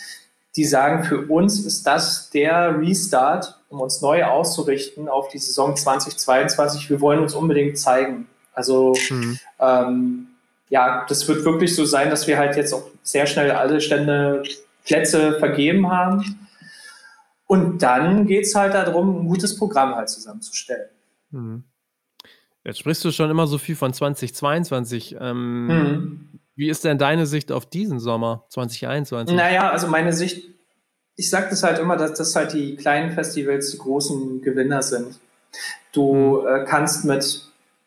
[0.56, 5.76] die sagen, für uns ist das der Restart, um uns neu auszurichten auf die Saison
[5.76, 6.88] 2022.
[6.90, 8.28] Wir wollen uns unbedingt zeigen.
[8.52, 9.38] Also mhm.
[9.58, 10.26] ähm,
[10.68, 14.44] ja, das wird wirklich so sein, dass wir halt jetzt auch sehr schnell alle Stände
[14.84, 16.48] Plätze vergeben haben.
[17.46, 20.88] Und dann geht es halt darum, ein gutes Programm halt zusammenzustellen.
[21.30, 21.64] Mhm.
[22.64, 25.16] Jetzt sprichst du schon immer so viel von 2022.
[25.20, 26.28] Ähm, hm.
[26.56, 29.36] Wie ist denn deine Sicht auf diesen Sommer 2021?
[29.36, 30.48] Naja, also meine Sicht,
[31.16, 35.18] ich sage das halt immer, dass das halt die kleinen Festivals die großen Gewinner sind.
[35.92, 36.46] Du hm.
[36.46, 37.42] äh, kannst mit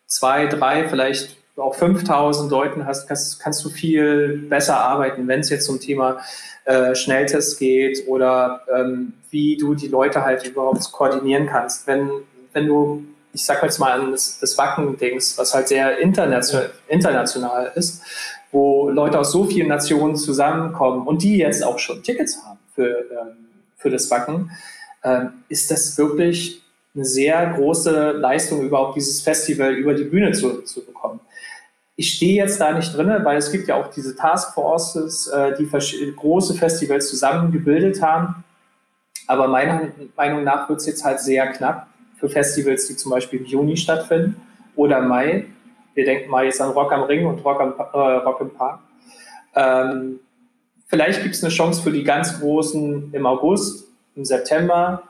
[0.06, 5.50] zwei, drei, vielleicht auch 5000 Leuten hast, kannst, kannst du viel besser arbeiten, wenn es
[5.50, 6.20] jetzt zum Thema
[6.66, 11.88] äh, Schnelltest geht oder ähm, wie du die Leute halt überhaupt koordinieren kannst.
[11.88, 12.10] Wenn,
[12.52, 17.72] wenn du ich sag jetzt mal an das, das Wacken-Dings, was halt sehr international, international
[17.74, 18.02] ist,
[18.50, 22.88] wo Leute aus so vielen Nationen zusammenkommen und die jetzt auch schon Tickets haben für,
[22.88, 23.36] ähm,
[23.76, 24.50] für das Wacken,
[25.04, 26.62] ähm, ist das wirklich
[26.94, 31.20] eine sehr große Leistung, überhaupt dieses Festival über die Bühne zu, zu bekommen.
[31.96, 35.68] Ich stehe jetzt da nicht drin, weil es gibt ja auch diese Taskforces, äh, die
[36.14, 38.44] große Festivals zusammengebildet haben.
[39.26, 41.88] Aber meiner Meinung nach wird es jetzt halt sehr knapp
[42.18, 44.40] für Festivals, die zum Beispiel im Juni stattfinden
[44.76, 45.46] oder Mai.
[45.94, 48.80] Wir denken mal jetzt an Rock am Ring und Rock, am, äh, Rock im Park.
[49.54, 50.20] Ähm,
[50.86, 55.02] vielleicht gibt es eine Chance für die ganz Großen im August, im September.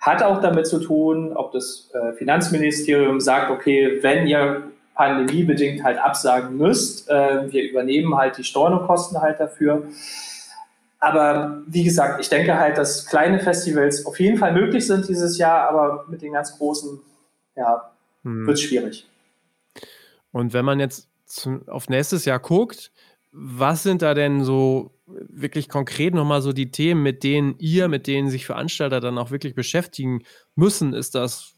[0.00, 5.98] Hat auch damit zu tun, ob das äh, Finanzministerium sagt, okay, wenn ihr pandemiebedingt halt
[5.98, 9.84] absagen müsst, äh, wir übernehmen halt die Stornokosten halt dafür.
[11.04, 15.36] Aber wie gesagt, ich denke halt, dass kleine Festivals auf jeden Fall möglich sind dieses
[15.36, 16.98] Jahr, aber mit den ganz großen,
[17.56, 18.46] ja, hm.
[18.46, 19.06] wird es schwierig.
[20.32, 22.90] Und wenn man jetzt zu, auf nächstes Jahr guckt,
[23.32, 28.06] was sind da denn so wirklich konkret nochmal so die Themen, mit denen ihr, mit
[28.06, 30.22] denen sich Veranstalter dann auch wirklich beschäftigen
[30.54, 30.94] müssen?
[30.94, 31.52] Ist das,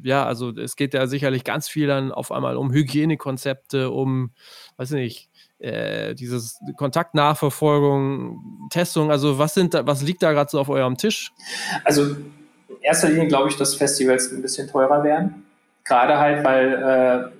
[0.00, 4.30] ja, also es geht ja sicherlich ganz viel dann auf einmal um Hygienekonzepte, um,
[4.76, 5.28] weiß nicht,
[5.58, 10.96] äh, dieses Kontaktnachverfolgung, Testung, also was sind da, was liegt da gerade so auf eurem
[10.96, 11.32] Tisch?
[11.84, 15.44] Also in erster Linie glaube ich, dass Festivals ein bisschen teurer werden.
[15.84, 17.32] Gerade halt, weil,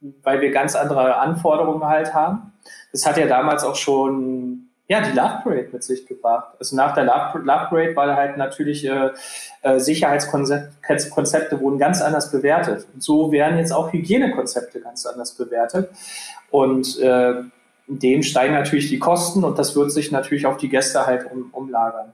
[0.00, 2.52] äh, weil wir ganz andere Anforderungen halt haben.
[2.92, 6.54] Das hat ja damals auch schon ja, die Love Parade mit sich gebracht.
[6.58, 9.10] Also nach der Love, Love Parade war halt natürlich äh,
[9.62, 12.86] äh, Sicherheitskonzepte wurden ganz anders bewertet.
[12.92, 15.88] Und so werden jetzt auch Hygienekonzepte ganz anders bewertet.
[16.50, 17.34] Und äh,
[17.86, 21.50] dem steigen natürlich die Kosten und das wird sich natürlich auf die Gäste halt um,
[21.52, 22.12] umlagern.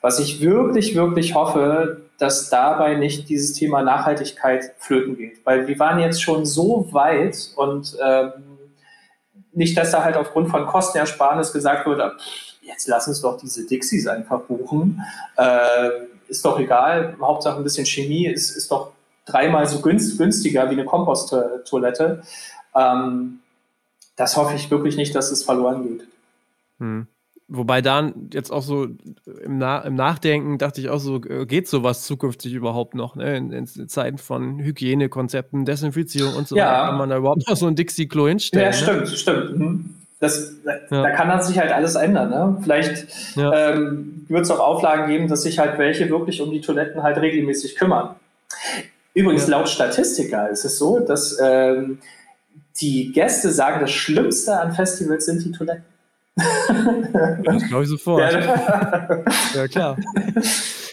[0.00, 5.44] Was ich wirklich, wirklich hoffe, dass dabei nicht dieses Thema Nachhaltigkeit flöten geht.
[5.46, 8.32] Weil wir waren jetzt schon so weit und ähm,
[9.52, 12.00] nicht, dass da halt aufgrund von Kostenersparnis gesagt wird,
[12.62, 15.02] jetzt lass uns doch diese Dixies einfach buchen.
[15.36, 15.90] Äh,
[16.28, 18.92] ist doch egal, Hauptsache ein bisschen Chemie ist, ist doch
[19.26, 22.22] dreimal so günstiger wie eine Komposttoilette.
[22.74, 23.40] Ähm,
[24.16, 26.08] das hoffe ich wirklich nicht, dass es verloren geht.
[26.78, 27.06] Hm.
[27.54, 31.68] Wobei dann jetzt auch so im, Na im, Nachdenken dachte ich auch so, äh, geht
[31.68, 33.36] sowas zukünftig überhaupt noch, ne?
[33.36, 36.66] In, in Zeiten von Hygienekonzepten, Desinfizierung und so ja.
[36.66, 38.64] weiter, kann man da überhaupt noch so ein Dixie-Klo hinstellen?
[38.64, 39.06] Ja, stimmt, ne?
[39.08, 39.58] stimmt.
[39.58, 39.94] Mhm.
[40.18, 41.02] Das, ja.
[41.02, 42.30] Da kann dann sich halt alles ändern.
[42.30, 42.56] Ne?
[42.62, 43.72] Vielleicht ja.
[43.72, 47.18] ähm, wird es auch Auflagen geben, dass sich halt welche wirklich um die Toiletten halt
[47.18, 48.14] regelmäßig kümmern.
[49.12, 51.98] Übrigens, laut Statistiker ist es so, dass ähm,
[52.80, 55.91] die Gäste sagen, das Schlimmste an Festivals sind die Toiletten.
[57.44, 58.32] Das glaube ich sofort.
[58.32, 59.24] Ja,
[59.54, 59.96] ja, klar.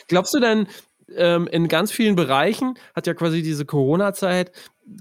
[0.07, 0.67] Glaubst du denn,
[1.15, 4.51] ähm, in ganz vielen Bereichen hat ja quasi diese Corona-Zeit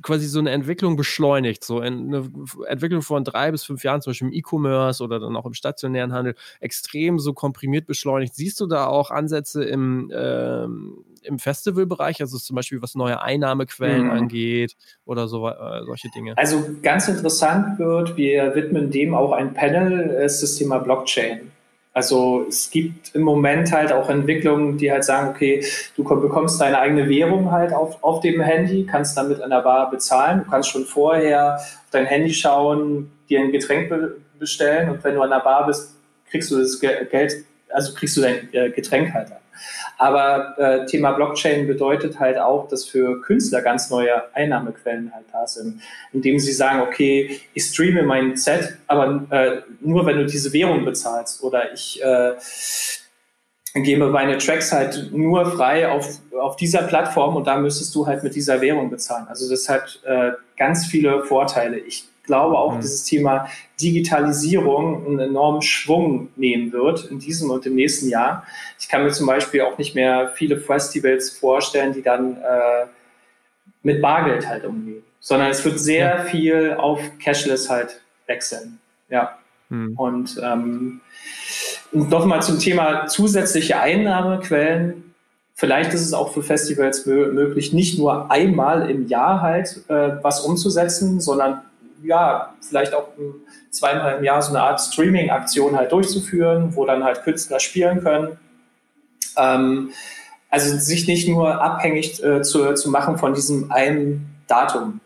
[0.02, 1.64] quasi so eine Entwicklung beschleunigt.
[1.64, 2.30] So eine
[2.66, 6.12] Entwicklung von drei bis fünf Jahren, zum Beispiel im E-Commerce oder dann auch im stationären
[6.12, 8.34] Handel, extrem so komprimiert beschleunigt.
[8.34, 14.04] Siehst du da auch Ansätze im, ähm, im Festivalbereich, also zum Beispiel was neue Einnahmequellen
[14.04, 14.10] mhm.
[14.10, 16.36] angeht oder so, äh, solche Dinge?
[16.36, 21.50] Also ganz interessant wird, wir widmen dem auch ein Panel, ist das Thema Blockchain.
[21.92, 25.64] Also es gibt im Moment halt auch Entwicklungen, die halt sagen, okay,
[25.96, 29.90] du bekommst deine eigene Währung halt auf, auf dem Handy, kannst damit an der Bar
[29.90, 35.02] bezahlen, du kannst schon vorher auf dein Handy schauen, dir ein Getränk be bestellen und
[35.02, 35.96] wenn du an der Bar bist,
[36.30, 39.38] kriegst du das Geld, also kriegst du dein äh, Getränk halt an.
[39.96, 45.46] Aber äh, Thema Blockchain bedeutet halt auch, dass für Künstler ganz neue Einnahmequellen halt da
[45.46, 45.80] sind,
[46.12, 50.84] indem sie sagen, okay, ich streame mein Set, aber äh, nur wenn du diese Währung
[50.84, 52.34] bezahlst oder ich äh,
[53.74, 58.22] gebe meine Tracks halt nur frei auf, auf dieser Plattform und da müsstest du halt
[58.22, 59.26] mit dieser Währung bezahlen.
[59.28, 61.78] Also das hat äh, ganz viele Vorteile.
[61.78, 62.80] Ich glaube auch, mhm.
[62.80, 63.48] dieses Thema
[63.80, 68.44] Digitalisierung einen enormen Schwung nehmen wird in diesem und im nächsten Jahr.
[68.78, 72.86] Ich kann mir zum Beispiel auch nicht mehr viele Festivals vorstellen, die dann äh,
[73.82, 76.22] mit Bargeld halt umgehen, sondern es wird sehr ja.
[76.24, 78.78] viel auf Cashless halt wechseln.
[79.08, 79.38] Ja.
[79.70, 79.98] Mhm.
[79.98, 81.00] Und ähm,
[81.92, 85.14] nochmal zum Thema zusätzliche Einnahmequellen.
[85.54, 90.42] Vielleicht ist es auch für Festivals möglich, nicht nur einmal im Jahr halt äh, was
[90.42, 91.62] umzusetzen, sondern
[92.02, 93.08] ja, vielleicht auch
[93.70, 98.38] zweimal im Jahr so eine Art Streaming-Aktion halt durchzuführen, wo dann halt Künstler spielen können.
[99.36, 99.90] Ähm,
[100.50, 105.00] also sich nicht nur abhängig äh, zu, zu machen von diesem einen Datum.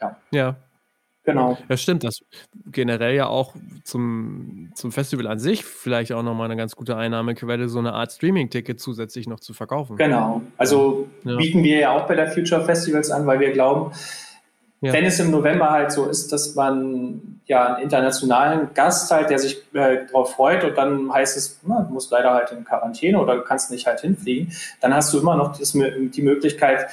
[0.00, 0.16] Ja.
[0.30, 0.56] ja.
[1.24, 1.56] Genau.
[1.68, 2.04] Ja, stimmt.
[2.04, 2.18] Das
[2.66, 7.68] generell ja auch zum, zum Festival an sich vielleicht auch nochmal eine ganz gute Einnahmequelle,
[7.70, 9.96] so eine Art Streaming-Ticket zusätzlich noch zu verkaufen.
[9.96, 10.42] Genau.
[10.58, 11.36] Also ja.
[11.36, 13.92] bieten wir ja auch bei der Future Festivals an, weil wir glauben,
[14.84, 14.92] ja.
[14.92, 19.38] Wenn es im November halt so ist, dass man ja einen internationalen Gast halt, der
[19.38, 23.18] sich äh, darauf freut und dann heißt es, na, du musst leider halt in Quarantäne
[23.18, 26.86] oder du kannst nicht halt hinfliegen, dann hast du immer noch das, die Möglichkeit,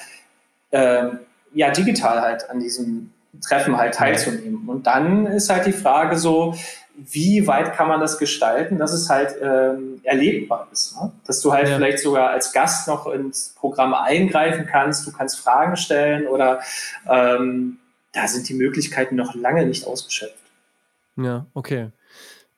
[0.71, 1.07] äh,
[1.53, 3.11] ja, digital halt an diesem
[3.41, 4.67] Treffen halt teilzunehmen.
[4.67, 6.55] Und dann ist halt die Frage so,
[6.95, 10.95] wie weit kann man das gestalten, dass es halt ähm, erlebbar ist.
[10.95, 11.11] Ne?
[11.25, 11.75] Dass du halt ja.
[11.75, 16.59] vielleicht sogar als Gast noch ins Programm eingreifen kannst, du kannst Fragen stellen oder
[17.09, 17.77] ähm,
[18.11, 20.35] da sind die Möglichkeiten noch lange nicht ausgeschöpft.
[21.17, 21.91] Ja, okay.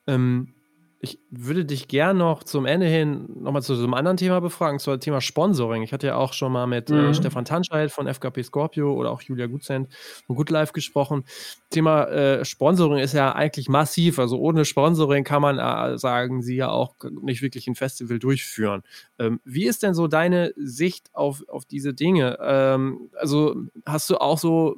[0.06, 0.54] Ähm,
[1.04, 4.78] ich würde dich gern noch zum Ende hin nochmal zu so einem anderen Thema befragen,
[4.78, 5.82] zum Thema Sponsoring.
[5.82, 7.10] Ich hatte ja auch schon mal mit äh, mhm.
[7.10, 9.88] äh, Stefan Tanscheid von FKP Scorpio oder auch Julia Gutzend
[10.26, 11.24] von Good Life gesprochen.
[11.68, 14.18] Thema äh, Sponsoring ist ja eigentlich massiv.
[14.18, 18.82] Also ohne Sponsoring kann man, äh, sagen sie ja auch, nicht wirklich ein Festival durchführen.
[19.18, 22.38] Ähm, wie ist denn so deine Sicht auf, auf diese Dinge?
[22.40, 24.76] Ähm, also hast du auch so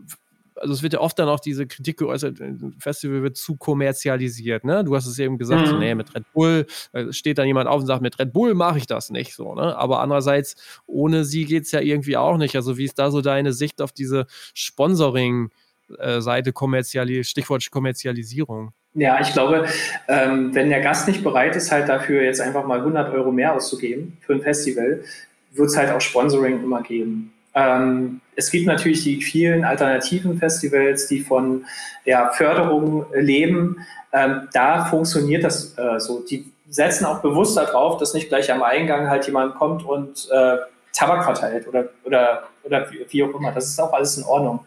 [0.57, 4.65] also es wird ja oft dann auch diese Kritik geäußert, ein Festival wird zu kommerzialisiert,
[4.65, 4.85] ne?
[4.85, 5.71] Du hast es eben gesagt, mhm.
[5.71, 8.55] so, nee, mit Red Bull, da steht dann jemand auf und sagt, mit Red Bull
[8.55, 9.77] mache ich das nicht so, ne?
[9.77, 12.57] Aber andererseits, ohne sie geht es ja irgendwie auch nicht.
[12.57, 18.73] Also wie ist da so deine Sicht auf diese Sponsoring-Seite, Kommerziali Stichwort Kommerzialisierung?
[18.95, 19.67] Ja, ich glaube,
[20.09, 23.53] ähm, wenn der Gast nicht bereit ist, halt dafür jetzt einfach mal 100 Euro mehr
[23.55, 25.05] auszugeben für ein Festival,
[25.53, 27.33] wird es halt auch Sponsoring immer geben.
[27.57, 31.65] Ähm, es gibt natürlich die vielen alternativen Festivals, die von
[32.05, 33.79] ja, Förderung leben.
[34.13, 36.21] Ähm, da funktioniert das äh, so.
[36.21, 40.59] Die setzen auch bewusst darauf, dass nicht gleich am Eingang halt jemand kommt und äh,
[40.93, 43.53] Tabak verteilt oder, oder, oder wie, auch immer.
[43.53, 44.61] Das ist auch alles in Ordnung.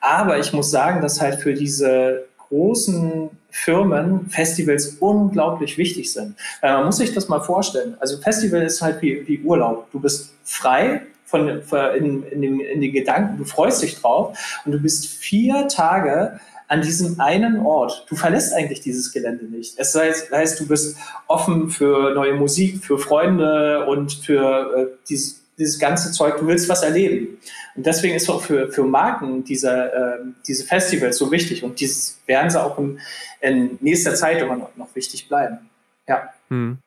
[0.00, 6.36] Aber ich muss sagen, dass halt für diese großen Firmen Festivals unglaublich wichtig sind.
[6.60, 7.96] Äh, man muss sich das mal vorstellen.
[8.00, 9.90] Also Festival ist halt wie, wie Urlaub.
[9.92, 14.38] Du bist frei von, von in, in, den, in den Gedanken, du freust dich drauf
[14.64, 18.06] und du bist vier Tage an diesem einen Ort.
[18.08, 19.78] Du verlässt eigentlich dieses Gelände nicht.
[19.78, 20.96] Es heißt, heißt du bist
[21.26, 26.38] offen für neue Musik, für Freunde und für äh, dieses, dieses ganze Zeug.
[26.38, 27.38] Du willst was erleben.
[27.76, 31.62] Und deswegen ist auch für, für Marken diese, äh, diese Festivals so wichtig.
[31.62, 32.98] Und dieses werden sie auch in,
[33.40, 35.70] in nächster Zeit immer noch, noch wichtig bleiben.
[36.08, 36.30] Ja.
[36.48, 36.78] Hm.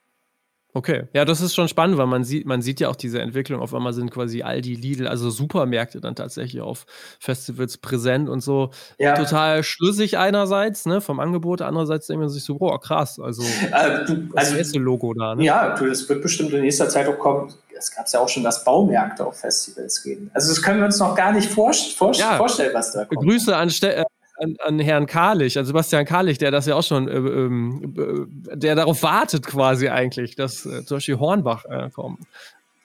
[0.72, 3.60] Okay, ja, das ist schon spannend, weil man sieht, man sieht ja auch diese Entwicklung.
[3.60, 6.86] Auf einmal sind quasi Aldi, Lidl, also Supermärkte dann tatsächlich auf
[7.20, 8.70] Festivals präsent und so.
[9.00, 9.16] Ja.
[9.16, 14.06] Total schlüssig einerseits, ne, vom Angebot, andererseits denkt man sich so, boah, krass, also, äh,
[14.08, 15.44] du, das also, Logo da, ne?
[15.44, 17.52] Ja, du, das wird bestimmt in nächster Zeit auch kommen.
[17.76, 20.30] Es gab ja auch schon, dass Baumärkte auf Festivals gehen.
[20.34, 22.38] Also das können wir uns noch gar nicht vor, vor, ja.
[22.38, 23.22] vorstellen, was da kommt.
[23.22, 24.04] Grüße an, Ste äh,
[24.40, 28.76] an, an Herrn Karlich, an Sebastian Karlich, der das ja auch schon, äh, äh, der
[28.76, 32.20] darauf wartet quasi eigentlich, dass äh, zum Beispiel Hornbach äh, kommt.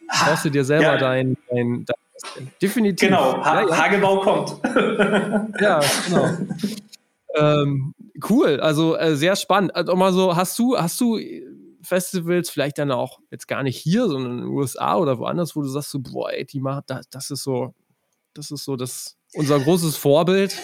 [0.09, 0.97] Brauchst du dir selber ja.
[0.99, 3.09] dein, dein, dein, definitiv.
[3.09, 3.77] Genau, ha ja, ja.
[3.77, 4.57] Hagebau kommt.
[5.61, 6.29] ja, genau.
[7.37, 7.95] ähm,
[8.29, 9.75] cool, also äh, sehr spannend.
[9.75, 11.19] Also mal so, hast du, hast du
[11.83, 15.63] Festivals, vielleicht dann auch jetzt gar nicht hier, sondern in den USA oder woanders, wo
[15.63, 17.75] du sagst so, boah, ey, die macht, das, das ist so,
[18.35, 20.57] das ist so das unser großes Vorbild.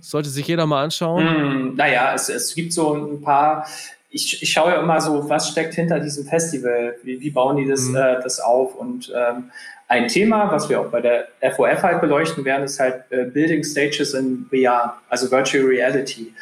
[0.00, 1.72] Sollte sich jeder mal anschauen.
[1.72, 3.66] Mm, naja, es, es gibt so ein paar.
[4.10, 6.96] Ich, ich schaue ja immer so, was steckt hinter diesem Festival?
[7.04, 7.96] Wie, wie bauen die das, mhm.
[7.96, 8.74] äh, das auf?
[8.74, 9.50] Und ähm,
[9.88, 13.64] ein Thema, was wir auch bei der FOF halt beleuchten werden, ist halt äh, Building
[13.64, 16.32] Stages in VR, also Virtual Reality.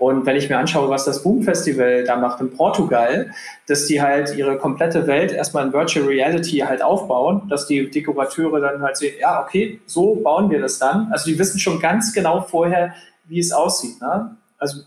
[0.00, 3.34] Und wenn ich mir anschaue, was das Boom Festival da macht in Portugal,
[3.66, 8.60] dass die halt ihre komplette Welt erstmal in Virtual Reality halt aufbauen, dass die Dekorateure
[8.60, 11.12] dann halt sehen, ja, okay, so bauen wir das dann.
[11.12, 12.94] Also die wissen schon ganz genau vorher,
[13.26, 14.00] wie es aussieht.
[14.00, 14.36] Ne?
[14.56, 14.80] Also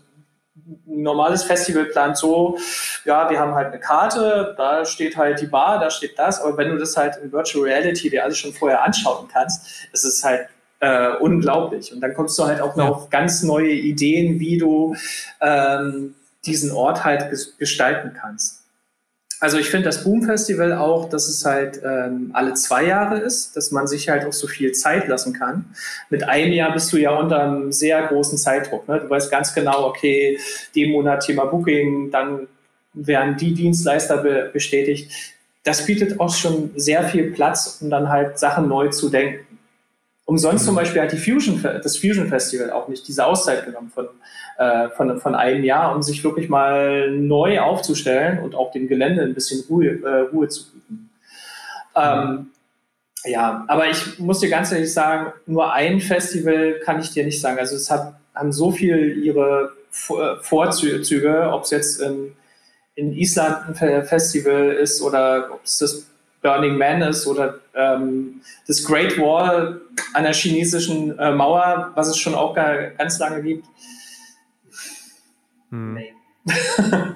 [0.66, 2.58] ein normales Festival plant so,
[3.04, 6.56] ja, wir haben halt eine Karte, da steht halt die Bar, da steht das, aber
[6.56, 10.24] wenn du das halt in Virtual Reality dir alles schon vorher anschauen kannst, ist es
[10.24, 10.48] halt
[10.80, 11.92] äh, unglaublich.
[11.92, 14.96] Und dann kommst du halt auch noch auf ganz neue Ideen, wie du
[15.40, 16.14] ähm,
[16.44, 18.64] diesen Ort halt gestalten kannst.
[19.40, 23.54] Also ich finde das Boom Festival auch, dass es halt ähm, alle zwei Jahre ist,
[23.56, 25.66] dass man sich halt auch so viel Zeit lassen kann.
[26.08, 28.88] Mit einem Jahr bist du ja unter einem sehr großen Zeitdruck.
[28.88, 29.00] Ne?
[29.00, 30.38] Du weißt ganz genau, okay,
[30.74, 32.46] dem Monat Thema Booking, dann
[32.94, 35.10] werden die Dienstleister be bestätigt.
[35.62, 39.53] Das bietet auch schon sehr viel Platz, um dann halt Sachen neu zu denken.
[40.26, 40.66] Umsonst mhm.
[40.68, 44.08] zum Beispiel hat die Fusion, das Fusion Festival auch nicht diese Auszeit genommen von,
[44.58, 49.22] äh, von, von einem Jahr, um sich wirklich mal neu aufzustellen und auch dem Gelände
[49.22, 51.10] ein bisschen Ruhe, äh, Ruhe zu bieten.
[51.94, 52.46] Ähm,
[53.24, 57.40] ja, aber ich muss dir ganz ehrlich sagen, nur ein Festival kann ich dir nicht
[57.40, 57.58] sagen.
[57.58, 59.72] Also es hat, haben so viel ihre
[60.10, 62.34] äh, Vorzüge, ob es jetzt in,
[62.94, 66.06] in Island ein Festival ist oder ob es das
[66.44, 69.80] Burning Man ist oder ähm, das Great Wall
[70.12, 73.66] an der chinesischen äh, Mauer, was es schon auch ganz lange gibt.
[75.70, 75.94] Hm.
[75.94, 76.12] Nee.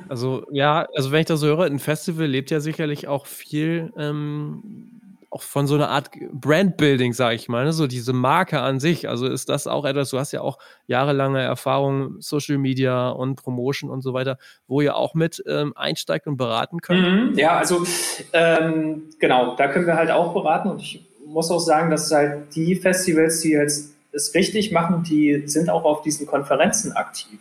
[0.08, 3.92] also ja, also wenn ich das so höre, ein Festival lebt ja sicherlich auch viel
[3.98, 4.97] ähm,
[5.30, 7.72] auch von so einer Art Brandbuilding, sage ich mal, ne?
[7.72, 9.08] so diese Marke an sich.
[9.08, 13.90] Also ist das auch etwas, du hast ja auch jahrelange Erfahrung, Social Media und Promotion
[13.90, 17.32] und so weiter, wo ihr auch mit ähm, einsteigt und beraten könnt?
[17.32, 17.84] Mhm, ja, also
[18.32, 22.54] ähm, genau, da können wir halt auch beraten und ich muss auch sagen, dass halt
[22.54, 27.38] die Festivals, die jetzt es richtig machen, die sind auch auf diesen Konferenzen aktiv.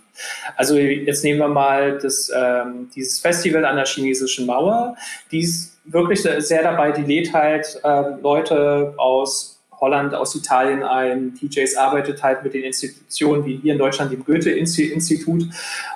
[0.58, 4.98] Also jetzt nehmen wir mal das, ähm, dieses Festival an der chinesischen Mauer,
[5.32, 11.36] die ist wirklich sehr dabei, die lädt halt äh, Leute aus Holland, aus Italien ein.
[11.36, 15.44] DJs arbeitet halt mit den Institutionen wie hier in Deutschland dem Goethe-Institut.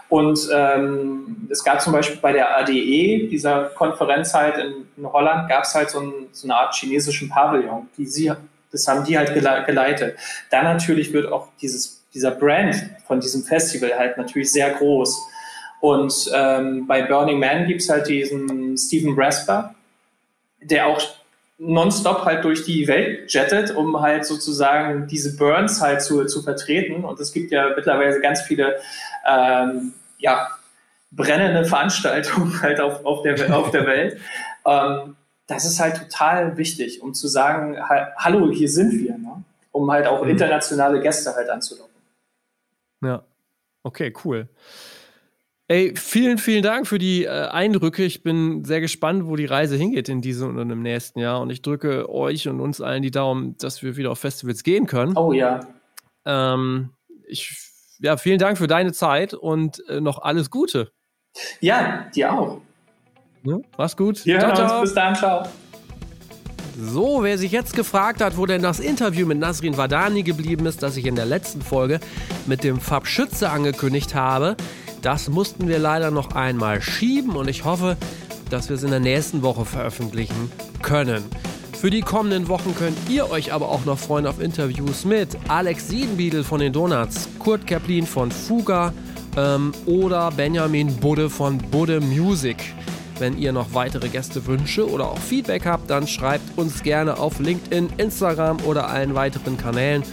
[0.10, 5.50] Und ähm, es gab zum Beispiel bei der ADE, dieser Konferenz halt in, in Holland,
[5.50, 7.90] gab es halt so, ein, so, eine Art chinesischen Pavillon.
[7.98, 8.32] Die sie,
[8.72, 10.18] das haben die halt geleitet.
[10.50, 12.76] Dann natürlich wird auch dieses, dieser Brand
[13.08, 15.20] von diesem Festival halt natürlich sehr groß.
[15.80, 19.74] Und ähm, bei Burning Man gibt es halt diesen Stephen Brasper,
[20.62, 21.02] der auch
[21.58, 27.04] nonstop halt durch die Welt jettet, um halt sozusagen diese Burns halt zu, zu vertreten.
[27.04, 28.80] Und es gibt ja mittlerweile ganz viele
[29.28, 30.48] ähm, ja,
[31.12, 34.20] brennende Veranstaltungen halt auf, auf, der, auf der Welt.
[34.64, 35.16] Ähm,
[35.48, 37.78] das ist halt total wichtig, um zu sagen,
[38.16, 39.44] hallo, hier sind wir, ne?
[39.72, 40.30] um halt auch mhm.
[40.30, 41.96] internationale Gäste halt anzulocken.
[43.04, 43.24] Ja,
[43.82, 44.48] okay, cool.
[45.72, 48.04] Ey, vielen, vielen Dank für die äh, Eindrücke.
[48.04, 51.40] Ich bin sehr gespannt, wo die Reise hingeht in diesem und im nächsten Jahr.
[51.40, 54.86] Und ich drücke euch und uns allen die Daumen, dass wir wieder auf Festivals gehen
[54.86, 55.16] können.
[55.16, 55.62] Oh ja.
[56.26, 56.90] Ähm,
[57.26, 57.56] ich,
[58.00, 60.92] ja, vielen Dank für deine Zeit und äh, noch alles Gute.
[61.62, 62.60] Ja, dir auch.
[63.46, 64.26] Ja, mach's gut.
[64.26, 64.82] Wir ciao, ciao.
[64.82, 65.44] Bis dann, ciao.
[66.78, 70.84] So, wer sich jetzt gefragt hat, wo denn das Interview mit Nasrin Vadani geblieben ist,
[70.84, 72.02] das ich in der letzten Folge
[72.46, 74.58] mit dem Fab Schütze angekündigt habe,
[75.02, 77.98] das mussten wir leider noch einmal schieben und ich hoffe,
[78.50, 81.24] dass wir es in der nächsten Woche veröffentlichen können.
[81.74, 85.88] Für die kommenden Wochen könnt ihr euch aber auch noch freuen auf Interviews mit Alex
[85.88, 88.94] Siedenbiedel von den Donuts, Kurt Keplin von Fuga
[89.36, 92.58] ähm, oder Benjamin Budde von Budde Music.
[93.18, 97.90] Wenn ihr noch weitere Gästewünsche oder auch Feedback habt, dann schreibt uns gerne auf LinkedIn,
[97.98, 100.04] Instagram oder allen weiteren Kanälen.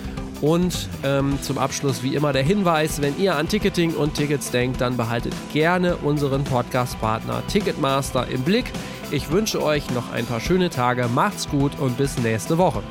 [0.41, 4.80] Und ähm, zum Abschluss wie immer der Hinweis, wenn ihr an Ticketing und Tickets denkt,
[4.80, 8.72] dann behaltet gerne unseren Podcast-Partner Ticketmaster im Blick.
[9.11, 12.82] Ich wünsche euch noch ein paar schöne Tage, macht's gut und bis nächste Woche.